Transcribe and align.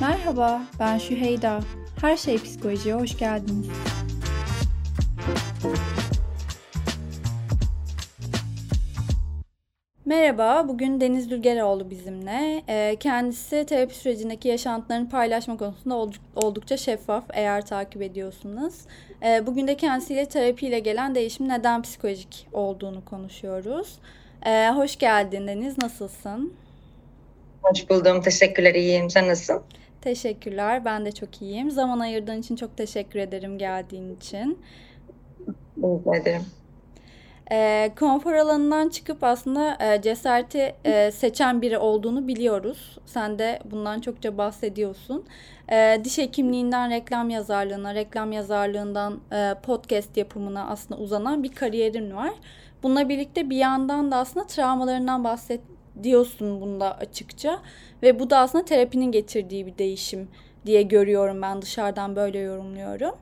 Merhaba, 0.00 0.62
ben 0.80 0.98
Şüheyda. 0.98 1.60
Her 2.00 2.16
Şey 2.16 2.38
Psikoloji'ye 2.38 2.94
hoş 2.94 3.18
geldiniz. 3.18 3.68
Merhaba, 10.08 10.68
bugün 10.68 11.00
Deniz 11.00 11.30
Dülgeroğlu 11.30 11.90
bizimle. 11.90 12.62
Ee, 12.68 12.96
kendisi 13.00 13.66
terapi 13.66 13.94
sürecindeki 13.94 14.48
yaşantılarını 14.48 15.08
paylaşma 15.08 15.56
konusunda 15.56 15.96
oldukça 16.36 16.76
şeffaf 16.76 17.24
eğer 17.32 17.66
takip 17.66 18.02
ediyorsunuz. 18.02 18.74
Ee, 19.22 19.46
bugün 19.46 19.66
de 19.66 19.76
kendisiyle 19.76 20.26
terapiyle 20.26 20.78
gelen 20.78 21.14
değişim 21.14 21.48
neden 21.48 21.82
psikolojik 21.82 22.48
olduğunu 22.52 23.04
konuşuyoruz. 23.04 23.98
Ee, 24.46 24.68
hoş 24.68 24.96
geldin 24.96 25.46
Deniz, 25.46 25.78
nasılsın? 25.78 26.52
Hoş 27.62 27.90
buldum, 27.90 28.22
teşekkürler, 28.22 28.74
iyiyim. 28.74 29.10
Sen 29.10 29.28
nasılsın? 29.28 29.62
Teşekkürler. 30.00 30.84
Ben 30.84 31.06
de 31.06 31.12
çok 31.12 31.42
iyiyim. 31.42 31.70
Zaman 31.70 31.98
ayırdığın 31.98 32.40
için 32.40 32.56
çok 32.56 32.76
teşekkür 32.76 33.18
ederim 33.18 33.58
geldiğin 33.58 34.16
için. 34.16 34.58
Rica 35.78 36.16
ederim. 36.16 36.42
E, 37.50 37.90
konfor 37.98 38.32
alanından 38.32 38.88
çıkıp 38.88 39.24
aslında 39.24 39.76
e, 39.80 40.02
cesareti 40.02 40.74
e, 40.84 41.10
seçen 41.10 41.62
biri 41.62 41.78
olduğunu 41.78 42.28
biliyoruz. 42.28 42.98
Sen 43.06 43.38
de 43.38 43.58
bundan 43.70 44.00
çokça 44.00 44.38
bahsediyorsun. 44.38 45.24
E, 45.72 46.00
diş 46.04 46.18
hekimliğinden 46.18 46.90
reklam 46.90 47.30
yazarlığına, 47.30 47.94
reklam 47.94 48.32
yazarlığından 48.32 49.20
e, 49.32 49.54
podcast 49.62 50.16
yapımına 50.16 50.68
aslında 50.68 51.00
uzanan 51.00 51.42
bir 51.42 51.52
kariyerin 51.52 52.16
var. 52.16 52.32
Bununla 52.82 53.08
birlikte 53.08 53.50
bir 53.50 53.56
yandan 53.56 54.10
da 54.10 54.16
aslında 54.16 54.46
travmalarından 54.46 55.24
bahsediyorsun 55.24 56.60
bunda 56.60 56.98
açıkça. 56.98 57.60
Ve 58.02 58.20
bu 58.20 58.30
da 58.30 58.38
aslında 58.38 58.64
terapinin 58.64 59.12
getirdiği 59.12 59.66
bir 59.66 59.78
değişim 59.78 60.28
diye 60.66 60.82
görüyorum 60.82 61.42
ben 61.42 61.62
dışarıdan 61.62 62.16
böyle 62.16 62.38
yorumluyorum. 62.38 63.14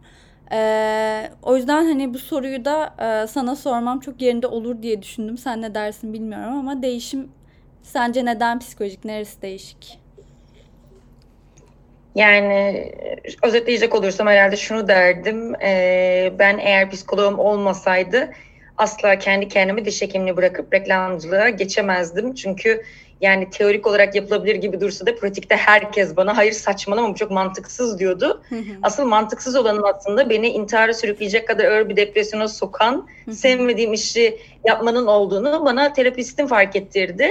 Ee, 0.52 1.30
o 1.42 1.56
yüzden 1.56 1.84
hani 1.84 2.14
bu 2.14 2.18
soruyu 2.18 2.64
da 2.64 2.94
e, 2.98 3.26
sana 3.26 3.56
sormam 3.56 4.00
çok 4.00 4.22
yerinde 4.22 4.46
olur 4.46 4.82
diye 4.82 5.02
düşündüm. 5.02 5.38
Sen 5.38 5.62
ne 5.62 5.74
dersin 5.74 6.12
bilmiyorum 6.12 6.58
ama 6.58 6.82
değişim 6.82 7.28
sence 7.82 8.24
neden 8.24 8.58
psikolojik? 8.58 9.04
Neresi 9.04 9.42
değişik? 9.42 9.98
Yani 12.14 12.92
özetleyecek 13.42 13.94
olursam 13.94 14.26
herhalde 14.26 14.56
şunu 14.56 14.88
derdim. 14.88 15.54
E, 15.54 16.32
ben 16.38 16.58
eğer 16.58 16.90
psikoloğum 16.90 17.38
olmasaydı 17.38 18.30
asla 18.78 19.18
kendi 19.18 19.48
kendimi 19.48 19.84
diş 19.84 20.02
hekimliği 20.02 20.36
bırakıp 20.36 20.74
reklamcılığa 20.74 21.48
geçemezdim. 21.48 22.34
Çünkü 22.34 22.82
yani 23.20 23.50
teorik 23.50 23.86
olarak 23.86 24.14
yapılabilir 24.14 24.54
gibi 24.54 24.80
dursa 24.80 25.06
da 25.06 25.14
pratikte 25.16 25.56
herkes 25.56 26.16
bana 26.16 26.36
hayır 26.36 26.52
saçmalama 26.52 27.08
bu 27.08 27.14
çok 27.14 27.30
mantıksız 27.30 27.98
diyordu. 27.98 28.42
Asıl 28.82 29.04
mantıksız 29.04 29.56
olanın 29.56 29.82
aslında 29.82 30.30
beni 30.30 30.48
intihara 30.48 30.94
sürükleyecek 30.94 31.48
kadar 31.48 31.64
ağır 31.64 31.88
bir 31.88 31.96
depresyona 31.96 32.48
sokan, 32.48 33.08
sevmediğim 33.32 33.92
işi 33.92 34.38
yapmanın 34.64 35.06
olduğunu 35.06 35.64
bana 35.64 35.92
terapistim 35.92 36.46
fark 36.46 36.76
ettirdi. 36.76 37.28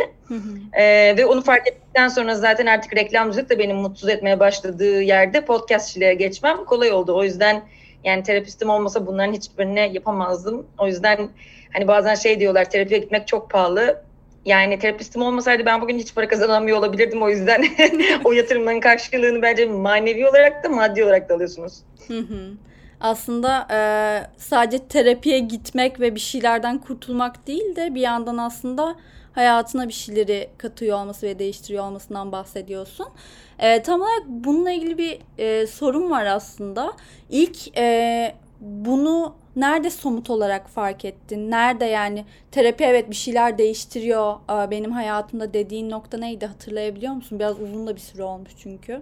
ee, 0.74 1.18
ve 1.18 1.26
onu 1.26 1.42
fark 1.42 1.68
ettikten 1.68 2.08
sonra 2.08 2.36
zaten 2.36 2.66
artık 2.66 2.96
reklamcılık 2.96 3.50
da 3.50 3.60
benim 3.60 3.78
mutsuz 3.78 4.10
etmeye 4.10 4.40
başladığı 4.40 5.02
yerde 5.02 5.46
podcastçiliğe 5.46 6.14
geçmem 6.14 6.66
kolay 6.66 6.92
oldu. 6.92 7.16
O 7.16 7.24
yüzden 7.24 7.64
yani 8.04 8.24
terapistim 8.24 8.70
olmasa 8.70 9.08
bunların 9.08 9.34
hiçbirini 9.34 9.92
yapamazdım. 9.94 10.66
O 10.78 10.88
yüzden 10.88 11.30
hani 11.74 11.88
bazen 11.88 12.16
şey 12.16 12.40
diyorlar 12.40 12.70
terapiye 12.70 13.00
gitmek 13.00 13.28
çok 13.28 13.50
pahalı 13.50 14.06
yani 14.46 14.80
terapistim 14.80 15.22
olmasaydı 15.22 15.66
ben 15.66 15.82
bugün 15.82 16.00
hiç 16.00 16.16
para 16.16 16.28
kazanamıyor 16.28 16.78
olabilirdim. 16.78 17.22
O 17.22 17.30
yüzden 17.30 17.66
o 18.24 18.32
yatırımların 18.32 18.80
karşılığını 18.80 19.42
bence 19.42 19.66
manevi 19.66 20.28
olarak 20.28 20.64
da 20.64 20.70
maddi 20.70 21.04
olarak 21.04 21.30
da 21.30 21.34
alıyorsunuz. 21.34 21.74
Aslında 23.02 23.68
e, 23.72 23.80
sadece 24.38 24.88
terapiye 24.88 25.40
gitmek 25.40 26.00
ve 26.00 26.16
bir 26.16 26.20
şeylerden 26.20 26.78
kurtulmak 26.78 27.48
değil 27.48 27.76
de 27.76 27.96
bir 27.96 28.02
yandan 28.02 28.38
aslında 28.38 28.96
hayatına 29.34 29.88
bir 29.88 29.94
şeyleri 29.94 30.50
katıyor 30.58 31.00
olması 31.00 31.28
ve 31.28 31.40
değiştiriyor 31.40 31.84
olmasından 31.84 32.32
bahsediyorsun. 32.32 33.08
E, 33.60 33.84
tam 33.84 34.02
olarak 34.02 34.24
bununla 34.28 34.72
ilgili 34.72 34.98
bir 34.98 35.20
e, 35.38 35.68
sorun 35.68 36.12
var 36.12 36.26
aslında. 36.26 36.94
İlk 37.30 37.78
e, 37.78 38.36
bunu 38.60 39.36
nerede 39.56 39.90
somut 39.90 40.30
olarak 40.30 40.70
fark 40.70 41.06
ettin? 41.06 41.52
Nerede 41.52 41.86
yani 41.86 42.26
terapi 42.52 42.84
evet 42.84 43.10
bir 43.10 43.16
şeyler 43.16 43.58
değiştiriyor 43.58 44.36
benim 44.72 44.92
hayatımda 44.92 45.54
dediğin 45.54 45.90
nokta 45.90 46.18
neydi 46.18 46.46
hatırlayabiliyor 46.46 47.14
musun? 47.14 47.40
Biraz 47.40 47.62
uzun 47.62 47.88
da 47.88 47.96
bir 47.96 48.02
süre 48.02 48.24
olmuş 48.24 48.52
çünkü. 48.58 49.02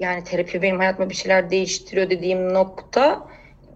Yani 0.00 0.24
terapi 0.24 0.62
benim 0.62 0.78
hayatımda 0.78 1.10
bir 1.10 1.14
şeyler 1.14 1.50
değiştiriyor 1.50 2.10
dediğim 2.10 2.54
nokta 2.54 3.28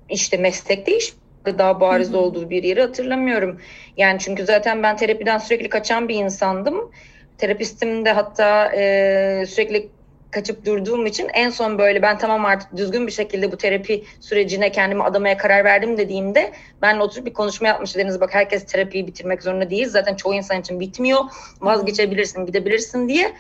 işte 0.09 0.37
meslek 0.37 0.87
değiş 0.87 1.15
daha 1.47 1.81
bariz 1.81 2.09
Hı-hı. 2.09 2.19
olduğu 2.19 2.51
bir 2.51 2.63
yeri 2.63 2.81
hatırlamıyorum. 2.81 3.61
Yani 3.97 4.19
çünkü 4.19 4.45
zaten 4.45 4.83
ben 4.83 4.97
terapiden 4.97 5.39
sürekli 5.39 5.69
kaçan 5.69 6.09
bir 6.09 6.15
insandım. 6.15 6.91
Terapistim 7.39 8.05
de 8.05 8.13
hatta 8.13 8.73
e, 8.77 9.45
sürekli 9.49 9.89
kaçıp 10.31 10.67
durduğum 10.67 11.07
için 11.07 11.29
en 11.35 11.51
son 11.51 11.79
böyle 11.79 12.03
ben 12.03 12.19
tamam 12.19 12.45
artık 12.45 12.77
düzgün 12.77 13.07
bir 13.07 13.13
şekilde 13.13 13.53
bu 13.53 13.57
terapi 13.57 14.05
sürecine 14.21 14.73
kendimi 14.73 15.03
adamaya 15.03 15.37
karar 15.37 15.65
verdim 15.65 15.99
dediğimde 15.99 16.53
ben 16.83 16.99
oturup 16.99 17.27
bir 17.27 17.33
konuşma 17.33 17.69
yapmıştı. 17.69 17.99
Deniz 17.99 18.21
bak 18.21 18.35
herkes 18.35 18.67
terapiyi 18.67 19.07
bitirmek 19.07 19.43
zorunda 19.43 19.71
değil. 19.71 19.89
Zaten 19.89 20.15
çoğu 20.15 20.35
insan 20.35 20.61
için 20.61 20.81
bitmiyor. 20.81 21.21
Vazgeçebilirsin 21.61 22.47
gidebilirsin. 22.47 23.09
diye 23.09 23.33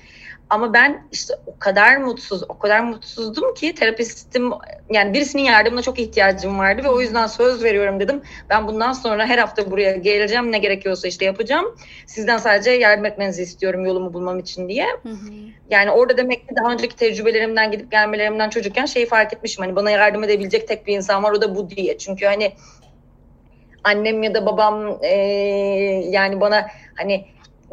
ama 0.50 0.72
ben 0.72 1.08
işte 1.12 1.34
o 1.46 1.58
kadar 1.58 1.96
mutsuz, 1.96 2.42
o 2.48 2.58
kadar 2.58 2.80
mutsuzdum 2.80 3.54
ki 3.54 3.74
terapistim 3.74 4.50
yani 4.90 5.14
birisinin 5.14 5.42
yardımına 5.42 5.82
çok 5.82 5.98
ihtiyacım 5.98 6.58
vardı 6.58 6.84
ve 6.84 6.88
o 6.88 7.00
yüzden 7.00 7.26
söz 7.26 7.64
veriyorum 7.64 8.00
dedim. 8.00 8.22
Ben 8.50 8.68
bundan 8.68 8.92
sonra 8.92 9.26
her 9.26 9.38
hafta 9.38 9.70
buraya 9.70 9.96
geleceğim 9.96 10.52
ne 10.52 10.58
gerekiyorsa 10.58 11.08
işte 11.08 11.24
yapacağım. 11.24 11.76
Sizden 12.06 12.38
sadece 12.38 12.70
yardım 12.70 13.04
etmenizi 13.04 13.42
istiyorum 13.42 13.84
yolumu 13.84 14.14
bulmam 14.14 14.38
için 14.38 14.68
diye. 14.68 14.86
Hı 15.02 15.08
hı. 15.08 15.32
Yani 15.70 15.90
orada 15.90 16.16
demek 16.16 16.48
ki 16.48 16.54
daha 16.56 16.72
önceki 16.72 16.96
tecrübelerimden 16.96 17.70
gidip 17.70 17.90
gelmelerimden 17.90 18.50
çocukken 18.50 18.86
şeyi 18.86 19.06
fark 19.06 19.32
etmişim. 19.32 19.64
Hani 19.64 19.76
bana 19.76 19.90
yardım 19.90 20.24
edebilecek 20.24 20.68
tek 20.68 20.86
bir 20.86 20.96
insan 20.96 21.22
var 21.22 21.32
o 21.32 21.42
da 21.42 21.54
bu 21.54 21.70
diye. 21.70 21.98
Çünkü 21.98 22.26
hani 22.26 22.52
annem 23.84 24.22
ya 24.22 24.34
da 24.34 24.46
babam 24.46 24.98
e, 25.02 25.14
yani 26.10 26.40
bana 26.40 26.66
hani 26.94 27.26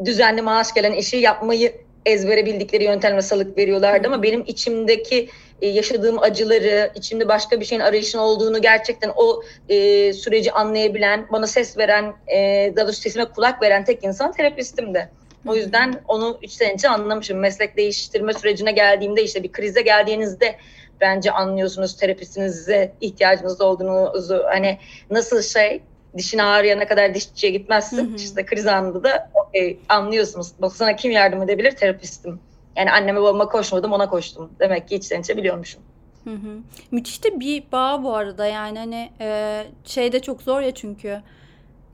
düzenli 0.04 0.42
maaş 0.42 0.74
gelen 0.74 0.92
işi 0.92 1.16
yapmayı 1.16 1.83
ezbere 2.06 2.46
bildikleri 2.46 2.84
yöntemle 2.84 3.22
salık 3.22 3.58
veriyorlardı 3.58 4.08
ama 4.08 4.22
benim 4.22 4.44
içimdeki 4.46 5.28
e, 5.62 5.68
yaşadığım 5.68 6.18
acıları, 6.18 6.90
içimde 6.94 7.28
başka 7.28 7.60
bir 7.60 7.64
şeyin 7.64 7.82
arayışın 7.82 8.18
olduğunu 8.18 8.62
gerçekten 8.62 9.12
o 9.16 9.42
e, 9.68 10.12
süreci 10.12 10.52
anlayabilen, 10.52 11.26
bana 11.32 11.46
ses 11.46 11.78
veren, 11.78 12.14
e, 12.26 12.72
daha 12.76 12.86
doğrusu 12.86 13.00
sesime 13.00 13.24
kulak 13.24 13.62
veren 13.62 13.84
tek 13.84 14.04
insan 14.04 14.32
terapistimdi. 14.32 15.10
O 15.46 15.56
yüzden 15.56 16.02
onu 16.08 16.38
üç 16.42 16.52
sene 16.52 16.72
önce 16.72 16.88
anlamışım. 16.88 17.38
Meslek 17.38 17.76
değiştirme 17.76 18.32
sürecine 18.32 18.72
geldiğimde 18.72 19.22
işte 19.22 19.42
bir 19.42 19.52
krize 19.52 19.82
geldiğinizde 19.82 20.56
bence 21.00 21.30
anlıyorsunuz 21.30 21.96
terapistinize 21.96 22.92
ihtiyacınız 23.00 23.60
olduğunuzu. 23.60 24.42
Hani 24.46 24.78
nasıl 25.10 25.42
şey 25.42 25.82
dişin 26.16 26.38
ağrıyana 26.38 26.88
kadar 26.88 27.14
dişçiye 27.14 27.52
gitmezsin. 27.52 27.96
Hı 27.96 28.12
hı. 28.12 28.16
İşte 28.16 28.46
kriz 28.46 28.66
anında 28.66 29.04
da 29.04 29.30
okay, 29.34 29.76
anlıyorsunuz. 29.88 30.52
Bak 30.58 30.72
sana 30.72 30.96
kim 30.96 31.10
yardım 31.12 31.42
edebilir? 31.42 31.70
Terapistim. 31.70 32.40
Yani 32.76 32.92
anneme 32.92 33.20
babama 33.20 33.48
koşmadım 33.48 33.92
ona 33.92 34.08
koştum. 34.08 34.50
Demek 34.60 34.88
ki 34.88 34.94
içten 34.94 35.20
içe 35.20 35.36
biliyormuşum. 35.36 35.82
Hı 36.24 36.30
hı. 36.30 36.58
Müthiş 36.90 37.24
de 37.24 37.40
bir 37.40 37.64
bağ 37.72 38.02
bu 38.02 38.14
arada 38.16 38.46
yani 38.46 38.78
hani 38.78 39.10
e, 39.20 39.62
şey 39.84 40.12
de 40.12 40.20
çok 40.20 40.42
zor 40.42 40.60
ya 40.60 40.74
çünkü 40.74 41.22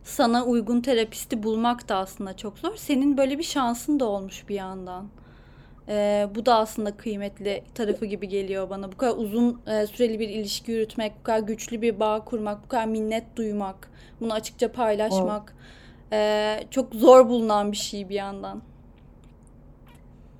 sana 0.04 0.44
uygun 0.44 0.80
terapisti 0.80 1.42
bulmak 1.42 1.88
da 1.88 1.96
aslında 1.96 2.36
çok 2.36 2.58
zor. 2.58 2.76
Senin 2.76 3.16
böyle 3.16 3.38
bir 3.38 3.42
şansın 3.42 4.00
da 4.00 4.04
olmuş 4.04 4.48
bir 4.48 4.54
yandan. 4.54 5.08
E, 5.90 6.28
bu 6.34 6.46
da 6.46 6.56
aslında 6.56 6.96
kıymetli 6.96 7.62
tarafı 7.74 8.06
gibi 8.06 8.28
geliyor 8.28 8.70
bana. 8.70 8.92
Bu 8.92 8.96
kadar 8.96 9.16
uzun 9.16 9.62
e, 9.66 9.86
süreli 9.86 10.18
bir 10.18 10.28
ilişki 10.28 10.72
yürütmek, 10.72 11.12
bu 11.20 11.22
kadar 11.22 11.38
güçlü 11.38 11.82
bir 11.82 12.00
bağ 12.00 12.24
kurmak, 12.24 12.64
bu 12.64 12.68
kadar 12.68 12.86
minnet 12.86 13.24
duymak, 13.36 13.90
bunu 14.20 14.32
açıkça 14.32 14.72
paylaşmak 14.72 15.54
e, 16.12 16.60
çok 16.70 16.94
zor 16.94 17.28
bulunan 17.28 17.72
bir 17.72 17.76
şey 17.76 18.08
bir 18.08 18.14
yandan. 18.14 18.62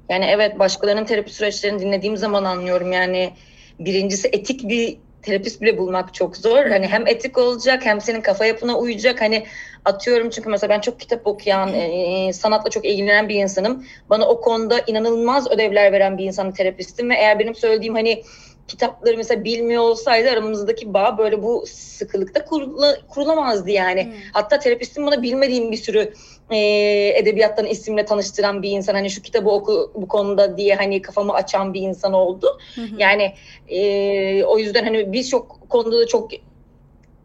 Yani 0.09 0.25
evet 0.25 0.59
başkalarının 0.59 1.05
terapi 1.05 1.35
süreçlerini 1.35 1.81
dinlediğim 1.81 2.17
zaman 2.17 2.45
anlıyorum. 2.45 2.93
Yani 2.93 3.33
birincisi 3.81 4.29
etik 4.29 4.69
bir 4.69 4.99
terapist 5.23 5.63
bile 5.63 5.79
bulmak 5.79 6.15
çok 6.15 6.37
zor. 6.37 6.65
Hani 6.67 6.87
hem 6.87 7.07
etik 7.07 7.39
olacak 7.39 7.87
hem 7.87 8.01
senin 8.01 8.21
kafa 8.21 8.47
yapına 8.47 8.79
uyacak. 8.79 9.21
Hani 9.21 9.47
atıyorum 9.85 10.31
çünkü 10.31 10.49
mesela 10.49 10.71
ben 10.71 10.81
çok 10.81 11.01
kitap 11.01 11.27
okuyan, 11.27 11.75
e, 11.75 12.33
sanatla 12.33 12.71
çok 12.71 12.85
ilgilenen 12.85 13.29
bir 13.29 13.35
insanım. 13.35 13.85
Bana 14.11 14.29
o 14.29 14.41
konuda 14.41 14.81
inanılmaz 14.87 15.51
ödevler 15.51 15.93
veren 15.93 16.19
bir 16.19 16.25
insanın 16.25 16.53
terapistim 16.53 17.11
ve 17.11 17.15
eğer 17.15 17.39
benim 17.39 17.55
söylediğim 17.55 17.95
hani 17.95 18.23
kitapları 18.69 19.17
mesela 19.17 19.45
bilmiyor 19.45 19.83
olsaydı 19.83 20.31
aramızdaki 20.31 20.95
bağ 20.95 21.19
böyle 21.19 21.43
bu 21.43 21.65
sıkılıkta 21.67 22.45
kurula, 22.45 22.97
kurulamazdı 23.09 23.71
yani. 23.71 24.05
Hmm. 24.05 24.13
Hatta 24.33 24.59
terapistim 24.59 25.07
bana 25.07 25.23
bilmediğim 25.23 25.73
bir 25.73 25.77
sürü 25.77 26.13
e, 26.51 26.59
edebiyattan 27.17 27.67
isimle 27.67 28.05
tanıştıran 28.05 28.63
bir 28.63 28.71
insan. 28.71 28.95
Hani 28.95 29.11
şu 29.11 29.23
kitabı 29.23 29.51
oku 29.51 29.93
bu 29.95 30.09
konuda 30.09 30.57
diye 30.57 30.75
hani 30.75 31.03
kafamı 31.03 31.33
açan 31.33 31.75
bir 31.75 31.81
insan 31.81 32.13
oldu. 32.13 32.59
Hı 32.75 32.81
Yani 32.99 33.35
e, 33.69 34.45
o 34.45 34.59
yüzden 34.59 34.85
hani 34.85 35.13
birçok 35.13 35.71
konuda 35.71 36.01
da 36.01 36.07
çok 36.07 36.31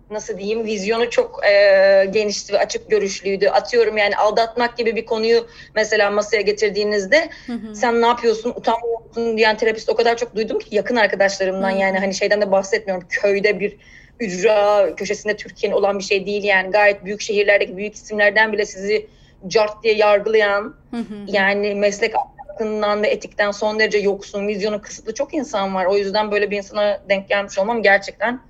nasıl 0.10 0.38
diyeyim 0.38 0.66
vizyonu 0.66 1.10
çok 1.10 1.46
e, 1.46 2.06
genişti 2.12 2.54
ve 2.54 2.60
açık 2.60 2.90
görüşlüydü. 2.90 3.48
Atıyorum 3.48 3.98
yani 3.98 4.18
aldatmak 4.18 4.78
gibi 4.78 4.96
bir 4.96 5.06
konuyu 5.06 5.48
mesela 5.76 6.12
masaya 6.12 6.42
getirdiğinizde 6.42 7.30
hı 7.48 7.54
hı. 7.54 7.76
sen 7.76 8.02
ne 8.02 8.06
yapıyorsun 8.08 8.50
utanmıyorsun 8.50 9.38
diyen 9.38 9.58
terapist 9.58 9.90
o 9.90 9.96
kadar 9.96 10.18
çok 10.18 10.36
duydum 10.36 10.60
ki 10.60 10.76
yakın 10.76 10.96
arkadaşlarımdan 10.96 11.72
hı. 11.72 11.78
yani 11.78 12.00
hani 12.00 12.14
şeyden 12.14 12.42
de 12.42 12.52
bahsetmiyorum 12.52 13.08
köyde 13.10 13.60
bir 13.60 13.78
ücra 14.20 14.96
köşesinde 14.96 15.36
Türkiye'nin 15.36 15.78
olan 15.78 16.00
bir 16.00 16.04
şey 16.04 16.26
değil 16.26 16.44
yani 16.44 16.72
gayet 16.72 17.06
büyük 17.06 17.22
şehirlerdeki 17.22 17.78
büyük 17.78 17.96
isimlerden 17.96 18.54
bile 18.54 18.66
sizi 18.66 19.08
cart 19.48 19.84
diye 19.84 19.94
yargılayan 19.94 20.76
hı 20.92 20.98
hı. 20.98 21.16
yani 21.28 21.76
meslek 21.76 22.14
ahlakından 22.16 23.04
ve 23.04 23.08
etikten 23.08 23.52
son 23.52 23.80
derece 23.80 23.98
yoksun, 23.98 24.48
vizyonu 24.48 24.82
kısıtlı 24.82 25.14
çok 25.14 25.34
insan 25.34 25.76
var. 25.76 25.86
O 25.86 25.98
yüzden 25.98 26.32
böyle 26.32 26.52
bir 26.52 26.58
insana 26.58 27.02
denk 27.10 27.30
gelmiş 27.30 27.60
olmam 27.60 27.84
gerçekten 27.84 28.42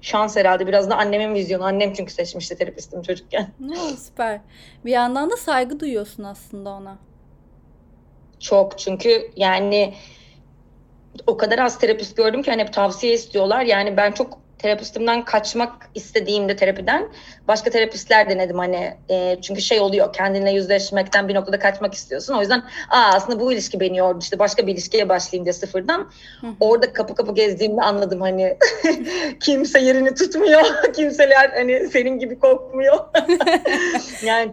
şans 0.00 0.36
herhalde. 0.36 0.66
Biraz 0.66 0.90
da 0.90 0.96
annemin 0.96 1.34
vizyonu. 1.34 1.64
Annem 1.64 1.92
çünkü 1.92 2.12
seçmişti 2.12 2.56
terapistim 2.56 3.02
çocukken. 3.02 3.48
Ne 3.60 3.76
süper. 3.76 4.40
Bir 4.84 4.90
yandan 4.90 5.30
da 5.30 5.36
saygı 5.36 5.80
duyuyorsun 5.80 6.24
aslında 6.24 6.70
ona. 6.70 6.98
Çok 8.40 8.78
çünkü 8.78 9.30
yani 9.36 9.94
o 11.26 11.36
kadar 11.36 11.58
az 11.58 11.78
terapist 11.78 12.16
gördüm 12.16 12.42
ki 12.42 12.50
hani 12.50 12.62
hep 12.62 12.72
tavsiye 12.72 13.14
istiyorlar. 13.14 13.62
Yani 13.62 13.96
ben 13.96 14.12
çok 14.12 14.39
terapistimden 14.62 15.24
kaçmak 15.24 15.90
istediğimde 15.94 16.56
terapiden 16.56 17.08
başka 17.48 17.70
terapistler 17.70 18.28
denedim 18.28 18.58
hani 18.58 18.94
e, 19.10 19.36
çünkü 19.42 19.60
şey 19.60 19.80
oluyor 19.80 20.12
kendinle 20.12 20.50
yüzleşmekten 20.50 21.28
bir 21.28 21.34
noktada 21.34 21.58
kaçmak 21.58 21.94
istiyorsun. 21.94 22.34
O 22.34 22.40
yüzden 22.40 22.62
aa 22.90 23.12
aslında 23.14 23.40
bu 23.40 23.52
ilişki 23.52 23.80
beni 23.80 23.96
yordu 23.96 24.18
işte 24.20 24.38
başka 24.38 24.66
bir 24.66 24.72
ilişkiye 24.72 25.08
başlayayım 25.08 25.44
diye 25.44 25.52
sıfırdan 25.52 26.10
orada 26.60 26.92
kapı 26.92 27.14
kapı 27.14 27.34
gezdiğimde 27.34 27.80
anladım 27.80 28.20
hani 28.20 28.56
kimse 29.40 29.80
yerini 29.80 30.14
tutmuyor 30.14 30.62
kimseler 30.96 31.50
hani 31.50 31.88
senin 31.88 32.18
gibi 32.18 32.38
korkmuyor. 32.38 32.98
Yani 34.24 34.52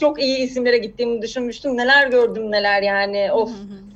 çok 0.00 0.22
iyi 0.22 0.38
isimlere 0.38 0.78
gittiğimi 0.78 1.22
düşünmüştüm. 1.22 1.76
Neler 1.76 2.06
gördüm 2.08 2.50
neler 2.50 2.82
yani 2.82 3.32
of. 3.32 3.50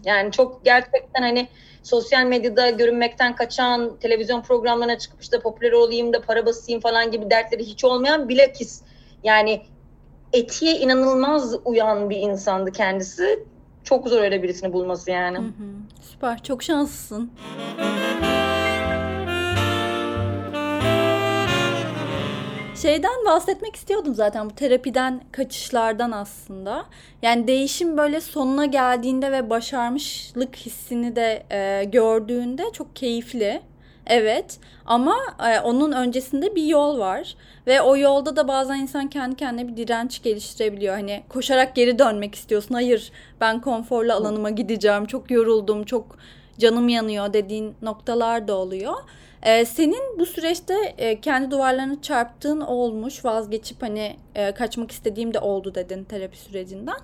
yani 0.04 0.32
çok 0.32 0.64
gerçekten 0.64 1.22
hani 1.22 1.48
sosyal 1.84 2.24
medyada 2.24 2.70
görünmekten 2.70 3.36
kaçan, 3.36 3.96
televizyon 4.00 4.42
programlarına 4.42 4.98
çıkıp 4.98 5.22
işte 5.22 5.38
popüler 5.38 5.72
olayım 5.72 6.12
da 6.12 6.20
para 6.20 6.46
basayım 6.46 6.80
falan 6.80 7.10
gibi 7.10 7.30
dertleri 7.30 7.64
hiç 7.64 7.84
olmayan 7.84 8.28
bilakis 8.28 8.82
yani 9.24 9.62
etiğe 10.32 10.78
inanılmaz 10.78 11.54
uyan 11.64 12.10
bir 12.10 12.16
insandı 12.16 12.72
kendisi. 12.72 13.44
Çok 13.84 14.08
zor 14.08 14.20
öyle 14.20 14.42
birisini 14.42 14.72
bulması 14.72 15.10
yani. 15.10 15.38
Hı 15.38 15.42
hı. 15.42 15.74
Süper. 16.10 16.42
Çok 16.42 16.62
şanslısın. 16.62 17.30
Şeyden 22.84 23.24
bahsetmek 23.26 23.76
istiyordum 23.76 24.14
zaten 24.14 24.50
bu 24.50 24.54
terapiden 24.54 25.20
kaçışlardan 25.32 26.10
aslında. 26.10 26.86
Yani 27.22 27.46
değişim 27.46 27.96
böyle 27.96 28.20
sonuna 28.20 28.66
geldiğinde 28.66 29.32
ve 29.32 29.50
başarmışlık 29.50 30.56
hissini 30.56 31.16
de 31.16 31.46
e, 31.50 31.84
gördüğünde 31.84 32.62
çok 32.72 32.96
keyifli. 32.96 33.62
Evet 34.06 34.58
ama 34.86 35.16
e, 35.48 35.60
onun 35.60 35.92
öncesinde 35.92 36.54
bir 36.54 36.62
yol 36.62 36.98
var 36.98 37.36
ve 37.66 37.82
o 37.82 37.96
yolda 37.96 38.36
da 38.36 38.48
bazen 38.48 38.78
insan 38.78 39.08
kendi 39.08 39.36
kendine 39.36 39.68
bir 39.68 39.76
direnç 39.76 40.22
geliştirebiliyor. 40.22 40.94
Hani 40.94 41.22
koşarak 41.28 41.74
geri 41.74 41.98
dönmek 41.98 42.34
istiyorsun. 42.34 42.74
Hayır 42.74 43.12
ben 43.40 43.60
konforlu 43.60 44.12
alanıma 44.12 44.50
gideceğim. 44.50 45.06
Çok 45.06 45.30
yoruldum, 45.30 45.84
çok 45.84 46.16
canım 46.58 46.88
yanıyor 46.88 47.32
dediğin 47.32 47.74
noktalar 47.82 48.48
da 48.48 48.54
oluyor. 48.54 48.94
Ee, 49.44 49.64
senin 49.64 50.18
bu 50.18 50.26
süreçte 50.26 50.74
e, 50.98 51.20
kendi 51.20 51.50
duvarlarını 51.50 52.02
çarptığın 52.02 52.60
olmuş, 52.60 53.24
vazgeçip 53.24 53.82
hani 53.82 54.16
e, 54.34 54.52
kaçmak 54.52 54.90
istediğim 54.90 55.34
de 55.34 55.38
oldu 55.38 55.74
dedin 55.74 56.04
terapi 56.04 56.38
sürecinden. 56.38 56.98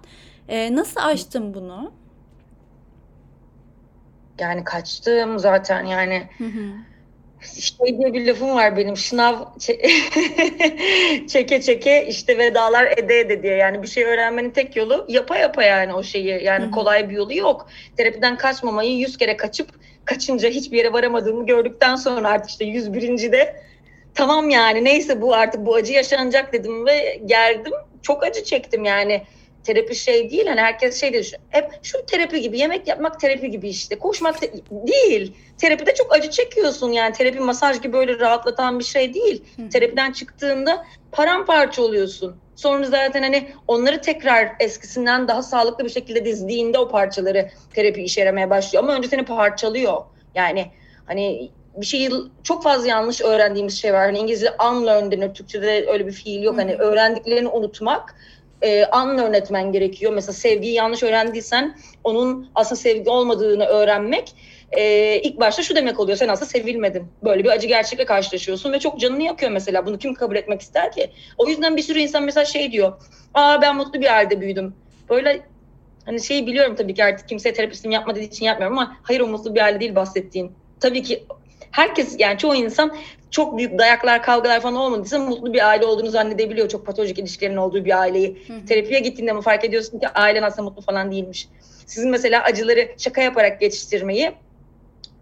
E, 0.48 0.76
nasıl 0.76 1.00
aştın 1.00 1.54
bunu? 1.54 1.92
Yani 4.38 4.64
kaçtım 4.64 5.38
zaten 5.38 5.84
yani. 5.84 6.28
Hı 6.38 6.44
hı 6.44 6.60
şey 7.40 7.98
diye 7.98 8.14
bir 8.14 8.26
lafım 8.26 8.54
var 8.54 8.76
benim 8.76 8.96
şınav 8.96 9.44
çeke 11.28 11.62
çeke 11.62 12.06
işte 12.06 12.38
vedalar 12.38 12.94
ede 12.96 13.20
ede 13.20 13.42
diye 13.42 13.54
yani 13.54 13.82
bir 13.82 13.88
şey 13.88 14.04
öğrenmenin 14.04 14.50
tek 14.50 14.76
yolu 14.76 15.06
yapa 15.08 15.36
yapa 15.36 15.62
yani 15.62 15.94
o 15.94 16.02
şeyi 16.02 16.44
yani 16.44 16.62
Hı-hı. 16.64 16.70
kolay 16.70 17.10
bir 17.10 17.14
yolu 17.14 17.34
yok. 17.34 17.68
Terapiden 17.96 18.36
kaçmamayı 18.36 18.98
yüz 18.98 19.16
kere 19.16 19.36
kaçıp 19.36 19.68
kaçınca 20.10 20.48
hiçbir 20.48 20.76
yere 20.76 20.92
varamadığımı 20.92 21.46
gördükten 21.46 21.96
sonra 21.96 22.28
artık 22.28 22.50
işte 22.50 22.64
yüz 22.64 22.92
birinci 22.92 23.32
de 23.32 23.62
tamam 24.14 24.50
yani 24.50 24.84
neyse 24.84 25.20
bu 25.20 25.34
artık 25.34 25.66
bu 25.66 25.74
acı 25.74 25.92
yaşanacak 25.92 26.52
dedim 26.52 26.86
ve 26.86 27.20
geldim. 27.26 27.72
Çok 28.02 28.24
acı 28.24 28.44
çektim 28.44 28.84
yani 28.84 29.22
terapi 29.64 29.94
şey 29.94 30.30
değil 30.30 30.46
hani 30.46 30.60
herkes 30.60 31.00
şey 31.00 31.12
de. 31.12 31.22
Hep 31.48 31.70
şu 31.82 32.06
terapi 32.06 32.40
gibi 32.40 32.58
yemek 32.58 32.88
yapmak 32.88 33.20
terapi 33.20 33.50
gibi 33.50 33.68
işte 33.68 33.98
koşmak 33.98 34.40
te- 34.40 34.52
değil. 34.70 35.36
Terapide 35.58 35.94
çok 35.94 36.14
acı 36.14 36.30
çekiyorsun 36.30 36.92
yani 36.92 37.12
terapi 37.12 37.40
masaj 37.40 37.80
gibi 37.80 37.92
böyle 37.92 38.18
rahatlatan 38.18 38.78
bir 38.78 38.84
şey 38.84 39.14
değil. 39.14 39.44
Hı. 39.56 39.68
Terapiden 39.68 40.12
çıktığında 40.12 40.86
paramparça 41.12 41.82
oluyorsun. 41.82 42.36
Sonra 42.56 42.84
zaten 42.84 43.22
hani 43.22 43.48
onları 43.66 44.00
tekrar 44.00 44.52
eskisinden 44.60 45.28
daha 45.28 45.42
sağlıklı 45.42 45.84
bir 45.84 45.90
şekilde 45.90 46.24
dizdiğinde 46.24 46.78
o 46.78 46.88
parçaları 46.88 47.50
terapi 47.74 48.02
işe 48.02 48.20
yaramaya 48.20 48.50
başlıyor. 48.50 48.84
Ama 48.84 48.94
önce 48.94 49.08
seni 49.08 49.24
parçalıyor. 49.24 50.02
Yani 50.34 50.66
hani 51.06 51.50
bir 51.76 51.86
şeyi 51.86 52.10
çok 52.42 52.62
fazla 52.62 52.88
yanlış 52.88 53.20
öğrendiğimiz 53.20 53.80
şey 53.80 53.92
var. 53.92 54.06
Hani 54.06 54.18
İngilizce 54.18 54.50
unlearn 54.72 55.10
denir. 55.10 55.34
Türkçe'de 55.34 55.86
öyle 55.88 56.06
bir 56.06 56.12
fiil 56.12 56.42
yok. 56.42 56.58
Hani 56.58 56.74
öğrendiklerini 56.74 57.48
unutmak 57.48 58.14
e, 58.62 58.84
anla 58.84 59.36
etmen 59.36 59.72
gerekiyor. 59.72 60.12
Mesela 60.12 60.32
sevgiyi 60.32 60.74
yanlış 60.74 61.02
öğrendiysen 61.02 61.78
onun 62.04 62.50
aslında 62.54 62.80
sevgi 62.80 63.10
olmadığını 63.10 63.64
öğrenmek 63.64 64.34
e, 64.72 65.16
ilk 65.22 65.40
başta 65.40 65.62
şu 65.62 65.76
demek 65.76 66.00
oluyor. 66.00 66.18
Sen 66.18 66.28
aslında 66.28 66.50
sevilmedin. 66.50 67.06
Böyle 67.24 67.44
bir 67.44 67.48
acı 67.48 67.66
gerçekle 67.66 68.04
karşılaşıyorsun 68.04 68.72
ve 68.72 68.78
çok 68.78 69.00
canını 69.00 69.22
yakıyor 69.22 69.52
mesela. 69.52 69.86
Bunu 69.86 69.98
kim 69.98 70.14
kabul 70.14 70.36
etmek 70.36 70.60
ister 70.60 70.92
ki? 70.92 71.10
O 71.38 71.48
yüzden 71.48 71.76
bir 71.76 71.82
sürü 71.82 71.98
insan 71.98 72.22
mesela 72.22 72.44
şey 72.44 72.72
diyor. 72.72 72.92
Aa 73.34 73.62
ben 73.62 73.76
mutlu 73.76 74.00
bir 74.00 74.06
halde 74.06 74.40
büyüdüm. 74.40 74.74
Böyle 75.10 75.40
hani 76.04 76.22
şeyi 76.22 76.46
biliyorum 76.46 76.74
tabii 76.76 76.94
ki 76.94 77.04
artık 77.04 77.28
kimseye 77.28 77.52
terapistim 77.52 77.90
yapma 77.90 78.14
dediği 78.14 78.28
için 78.28 78.44
yapmıyorum 78.44 78.78
ama 78.78 78.96
hayır 79.02 79.20
o 79.20 79.26
mutlu 79.26 79.54
bir 79.54 79.60
halde 79.60 79.80
değil 79.80 79.94
bahsettiğin. 79.94 80.52
Tabii 80.80 81.02
ki 81.02 81.24
herkes 81.70 82.16
yani 82.18 82.38
çoğu 82.38 82.54
insan 82.54 82.96
çok 83.30 83.58
büyük 83.58 83.78
dayaklar, 83.78 84.22
kavgalar 84.22 84.60
falan 84.60 84.76
olmadıysa 84.76 85.18
mutlu 85.18 85.52
bir 85.54 85.68
aile 85.68 85.86
olduğunu 85.86 86.10
zannedebiliyor. 86.10 86.68
Çok 86.68 86.86
patolojik 86.86 87.18
ilişkilerin 87.18 87.56
olduğu 87.56 87.84
bir 87.84 88.00
aileyi. 88.00 88.42
Hı 88.46 88.52
hı. 88.52 88.66
Terapiye 88.66 89.00
gittiğinde 89.00 89.32
mi 89.32 89.42
fark 89.42 89.64
ediyorsun 89.64 89.98
ki 89.98 90.08
ailen 90.08 90.42
aslında 90.42 90.68
mutlu 90.68 90.82
falan 90.82 91.12
değilmiş. 91.12 91.48
Sizin 91.86 92.10
mesela 92.10 92.42
acıları 92.42 92.88
şaka 92.98 93.22
yaparak 93.22 93.60
geçiştirmeyi 93.60 94.32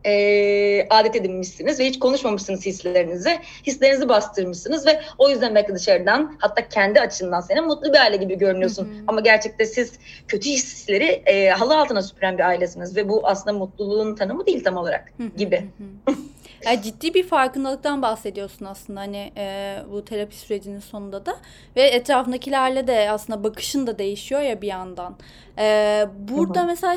e, 0.06 0.86
adet 0.90 1.16
edinmişsiniz 1.16 1.80
ve 1.80 1.86
hiç 1.86 1.98
konuşmamışsınız 1.98 2.66
hislerinizi. 2.66 3.38
Hislerinizi 3.66 4.08
bastırmışsınız 4.08 4.86
ve 4.86 5.00
o 5.18 5.30
yüzden 5.30 5.54
belki 5.54 5.74
dışarıdan 5.74 6.36
hatta 6.38 6.68
kendi 6.68 7.00
açından 7.00 7.40
seni 7.40 7.60
mutlu 7.60 7.92
bir 7.92 7.98
aile 7.98 8.16
gibi 8.16 8.38
görünüyorsun. 8.38 8.84
Hı 8.84 8.90
hı. 8.90 9.04
Ama 9.06 9.20
gerçekte 9.20 9.66
siz 9.66 9.92
kötü 10.28 10.50
hisleri 10.50 11.22
e, 11.26 11.50
halı 11.50 11.78
altına 11.78 12.02
süpüren 12.02 12.38
bir 12.38 12.42
ailesiniz 12.42 12.96
ve 12.96 13.08
bu 13.08 13.20
aslında 13.24 13.58
mutluluğun 13.58 14.14
tanımı 14.14 14.46
değil 14.46 14.64
tam 14.64 14.76
olarak 14.76 15.12
gibi. 15.36 15.66
Hı 16.06 16.12
hı. 16.12 16.16
Yani 16.64 16.82
ciddi 16.82 17.14
bir 17.14 17.26
farkındalıktan 17.26 18.02
bahsediyorsun 18.02 18.64
aslında 18.64 19.00
hani 19.00 19.32
e, 19.36 19.76
bu 19.92 20.04
terapi 20.04 20.36
sürecinin 20.36 20.80
sonunda 20.80 21.26
da 21.26 21.36
ve 21.76 21.82
etrafındakilerle 21.82 22.86
de 22.86 23.10
aslında 23.10 23.44
bakışın 23.44 23.86
da 23.86 23.98
değişiyor 23.98 24.40
ya 24.40 24.62
bir 24.62 24.68
yandan. 24.68 25.16
E, 25.58 26.06
burada 26.28 26.60
Hı-hı. 26.60 26.66
mesela 26.66 26.96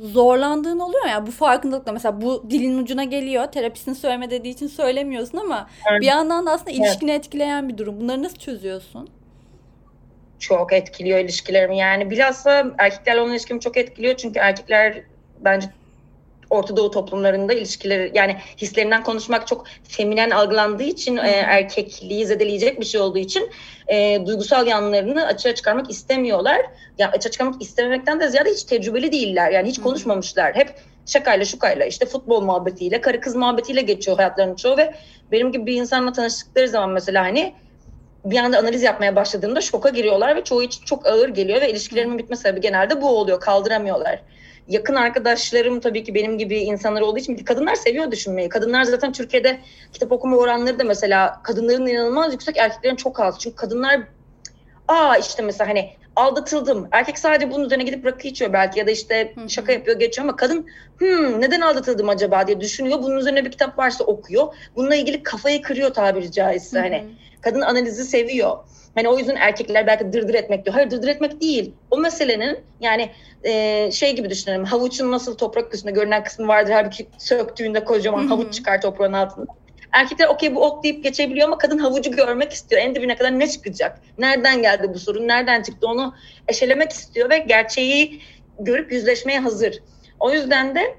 zorlandığın 0.00 0.78
oluyor 0.78 1.06
ya 1.06 1.26
bu 1.26 1.30
farkındalıkla 1.30 1.92
mesela 1.92 2.20
bu 2.20 2.50
dilin 2.50 2.78
ucuna 2.78 3.04
geliyor 3.04 3.46
terapistin 3.46 3.92
söyleme 3.92 4.30
dediği 4.30 4.50
için 4.50 4.66
söylemiyorsun 4.66 5.38
ama 5.38 5.68
evet. 5.90 6.00
bir 6.00 6.06
yandan 6.06 6.46
da 6.46 6.52
aslında 6.52 6.70
ilişkini 6.70 7.10
evet. 7.10 7.24
etkileyen 7.24 7.68
bir 7.68 7.78
durum. 7.78 8.00
Bunları 8.00 8.22
nasıl 8.22 8.38
çözüyorsun? 8.38 9.08
Çok 10.38 10.72
etkiliyor 10.72 11.18
ilişkilerimi 11.18 11.78
yani 11.78 12.10
bilhassa 12.10 12.66
erkeklerle 12.78 13.20
olan 13.20 13.30
ilişkimi 13.30 13.60
çok 13.60 13.76
etkiliyor 13.76 14.16
çünkü 14.16 14.38
erkekler 14.38 15.02
bence 15.40 15.66
Orta 16.50 16.76
Doğu 16.76 16.90
toplumlarında 16.90 17.52
ilişkileri 17.52 18.10
yani 18.14 18.36
hislerinden 18.56 19.02
konuşmak 19.02 19.46
çok 19.46 19.66
feminen 19.82 20.30
algılandığı 20.30 20.82
için 20.82 21.16
e, 21.16 21.30
erkekliği 21.30 22.26
zedeleyecek 22.26 22.80
bir 22.80 22.86
şey 22.86 23.00
olduğu 23.00 23.18
için 23.18 23.50
e, 23.88 24.26
duygusal 24.26 24.66
yanlarını 24.66 25.26
açığa 25.26 25.54
çıkarmak 25.54 25.90
istemiyorlar. 25.90 26.60
Ya 26.98 27.10
açığa 27.10 27.30
çıkarmak 27.30 27.62
istememekten 27.62 28.20
de 28.20 28.28
ziyade 28.28 28.50
hiç 28.50 28.64
tecrübeli 28.64 29.12
değiller. 29.12 29.50
Yani 29.50 29.68
hiç 29.68 29.80
konuşmamışlar. 29.80 30.54
Hep 30.54 30.74
şakayla 31.06 31.44
şukayla 31.44 31.86
işte 31.86 32.06
futbol 32.06 32.40
muhabbetiyle, 32.42 33.00
karı 33.00 33.20
kız 33.20 33.36
muhabbetiyle 33.36 33.82
geçiyor 33.82 34.16
hayatlarının 34.16 34.56
çoğu 34.56 34.76
ve 34.76 34.94
benim 35.32 35.52
gibi 35.52 35.66
bir 35.66 35.74
insanla 35.74 36.12
tanıştıkları 36.12 36.68
zaman 36.68 36.90
mesela 36.90 37.24
hani 37.24 37.54
bir 38.24 38.38
anda 38.38 38.58
analiz 38.58 38.82
yapmaya 38.82 39.16
başladığımda 39.16 39.60
şoka 39.60 39.88
giriyorlar 39.88 40.36
ve 40.36 40.44
çoğu 40.44 40.62
için 40.62 40.84
çok 40.84 41.06
ağır 41.06 41.28
geliyor 41.28 41.60
ve 41.60 41.70
ilişkilerimin 41.70 42.18
bitme 42.18 42.36
sebebi 42.36 42.60
genelde 42.60 43.02
bu 43.02 43.08
oluyor. 43.08 43.40
Kaldıramıyorlar. 43.40 44.22
Yakın 44.68 44.94
arkadaşlarım 44.94 45.80
tabii 45.80 46.04
ki 46.04 46.14
benim 46.14 46.38
gibi 46.38 46.58
insanlar 46.58 47.00
olduğu 47.00 47.18
için 47.18 47.36
kadınlar 47.36 47.74
seviyor 47.74 48.10
düşünmeyi. 48.10 48.48
Kadınlar 48.48 48.84
zaten 48.84 49.12
Türkiye'de 49.12 49.58
kitap 49.92 50.12
okuma 50.12 50.36
oranları 50.36 50.78
da 50.78 50.84
mesela 50.84 51.40
kadınların 51.42 51.86
inanılmaz 51.86 52.32
yüksek, 52.32 52.56
erkeklerin 52.56 52.96
çok 52.96 53.20
az. 53.20 53.38
Çünkü 53.38 53.56
kadınlar 53.56 54.00
aa 54.88 55.16
işte 55.16 55.42
mesela 55.42 55.70
hani 55.70 55.90
aldatıldım. 56.16 56.88
Erkek 56.92 57.18
sadece 57.18 57.50
bunun 57.50 57.64
üzerine 57.64 57.84
gidip 57.84 58.06
rakı 58.06 58.28
içiyor 58.28 58.52
belki 58.52 58.78
ya 58.78 58.86
da 58.86 58.90
işte 58.90 59.34
şaka 59.48 59.72
yapıyor 59.72 59.98
geçiyor 59.98 60.28
ama 60.28 60.36
kadın 60.36 60.66
hmm, 60.98 61.40
neden 61.40 61.60
aldatıldım 61.60 62.08
acaba 62.08 62.46
diye 62.46 62.60
düşünüyor. 62.60 63.02
Bunun 63.02 63.16
üzerine 63.16 63.44
bir 63.44 63.50
kitap 63.50 63.78
varsa 63.78 64.04
okuyor. 64.04 64.54
Bununla 64.76 64.94
ilgili 64.94 65.22
kafayı 65.22 65.62
kırıyor 65.62 65.94
tabiri 65.94 66.32
caizse. 66.32 66.80
Hani 66.80 67.04
kadın 67.40 67.60
analizi 67.60 68.04
seviyor. 68.04 68.58
Hani 68.94 69.08
o 69.08 69.18
yüzden 69.18 69.36
erkekler 69.36 69.86
belki 69.86 70.12
dırdır 70.12 70.34
etmek 70.34 70.64
diyor. 70.64 70.74
Hayır 70.74 70.90
dırdır 70.90 71.08
etmek 71.08 71.40
değil. 71.40 71.72
O 71.90 71.98
meselenin 71.98 72.58
yani 72.80 73.10
e, 73.44 73.90
şey 73.92 74.16
gibi 74.16 74.30
düşünelim. 74.30 74.64
Havuçun 74.64 75.12
nasıl 75.12 75.36
toprak 75.36 75.74
üstünde 75.74 75.92
görünen 75.92 76.24
kısmı 76.24 76.48
vardır. 76.48 76.72
Halbuki 76.72 77.08
söktüğünde 77.18 77.84
kocaman 77.84 78.26
havuç 78.26 78.54
çıkar 78.54 78.80
toprağın 78.80 79.12
altında. 79.12 79.46
Erkekler 79.92 80.28
okey 80.28 80.54
bu 80.54 80.64
ot 80.64 80.84
deyip 80.84 81.04
geçebiliyor 81.04 81.48
ama 81.48 81.58
kadın 81.58 81.78
havucu 81.78 82.10
görmek 82.10 82.52
istiyor. 82.52 82.82
En 82.82 82.94
dibine 82.94 83.16
kadar 83.16 83.38
ne 83.38 83.48
çıkacak? 83.50 84.00
Nereden 84.18 84.62
geldi 84.62 84.90
bu 84.94 84.98
sorun? 84.98 85.28
Nereden 85.28 85.62
çıktı? 85.62 85.86
Onu 85.86 86.14
eşelemek 86.48 86.92
istiyor 86.92 87.30
ve 87.30 87.38
gerçeği 87.38 88.20
görüp 88.58 88.92
yüzleşmeye 88.92 89.40
hazır. 89.40 89.82
O 90.20 90.32
yüzden 90.32 90.74
de 90.74 90.94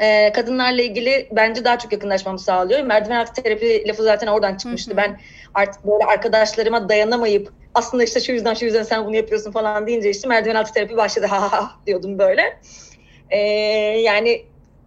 e, 0.00 0.32
kadınlarla 0.32 0.82
ilgili 0.82 1.28
bence 1.32 1.64
daha 1.64 1.78
çok 1.78 1.92
yakınlaşmamı 1.92 2.38
sağlıyor. 2.38 2.80
Merdiven 2.82 3.16
altı 3.16 3.42
terapi 3.42 3.88
lafı 3.88 4.02
zaten 4.02 4.26
oradan 4.26 4.56
çıkmıştı. 4.56 4.90
Hı 4.90 4.94
hı. 4.94 4.96
Ben 4.96 5.20
artık 5.54 5.86
böyle 5.86 6.04
arkadaşlarıma 6.04 6.88
dayanamayıp 6.88 7.52
aslında 7.74 8.04
işte 8.04 8.20
şu 8.20 8.32
yüzden 8.32 8.54
şu 8.54 8.64
yüzden 8.64 8.82
sen 8.82 9.04
bunu 9.04 9.16
yapıyorsun 9.16 9.52
falan 9.52 9.86
deyince 9.86 10.10
işte 10.10 10.28
merdiven 10.28 10.54
altı 10.54 10.72
terapi 10.72 10.96
başladı 10.96 11.26
ha 11.26 11.42
ha 11.42 11.52
ha 11.52 11.70
diyordum 11.86 12.18
böyle. 12.18 12.60
E, 13.30 13.38
yani 14.00 14.44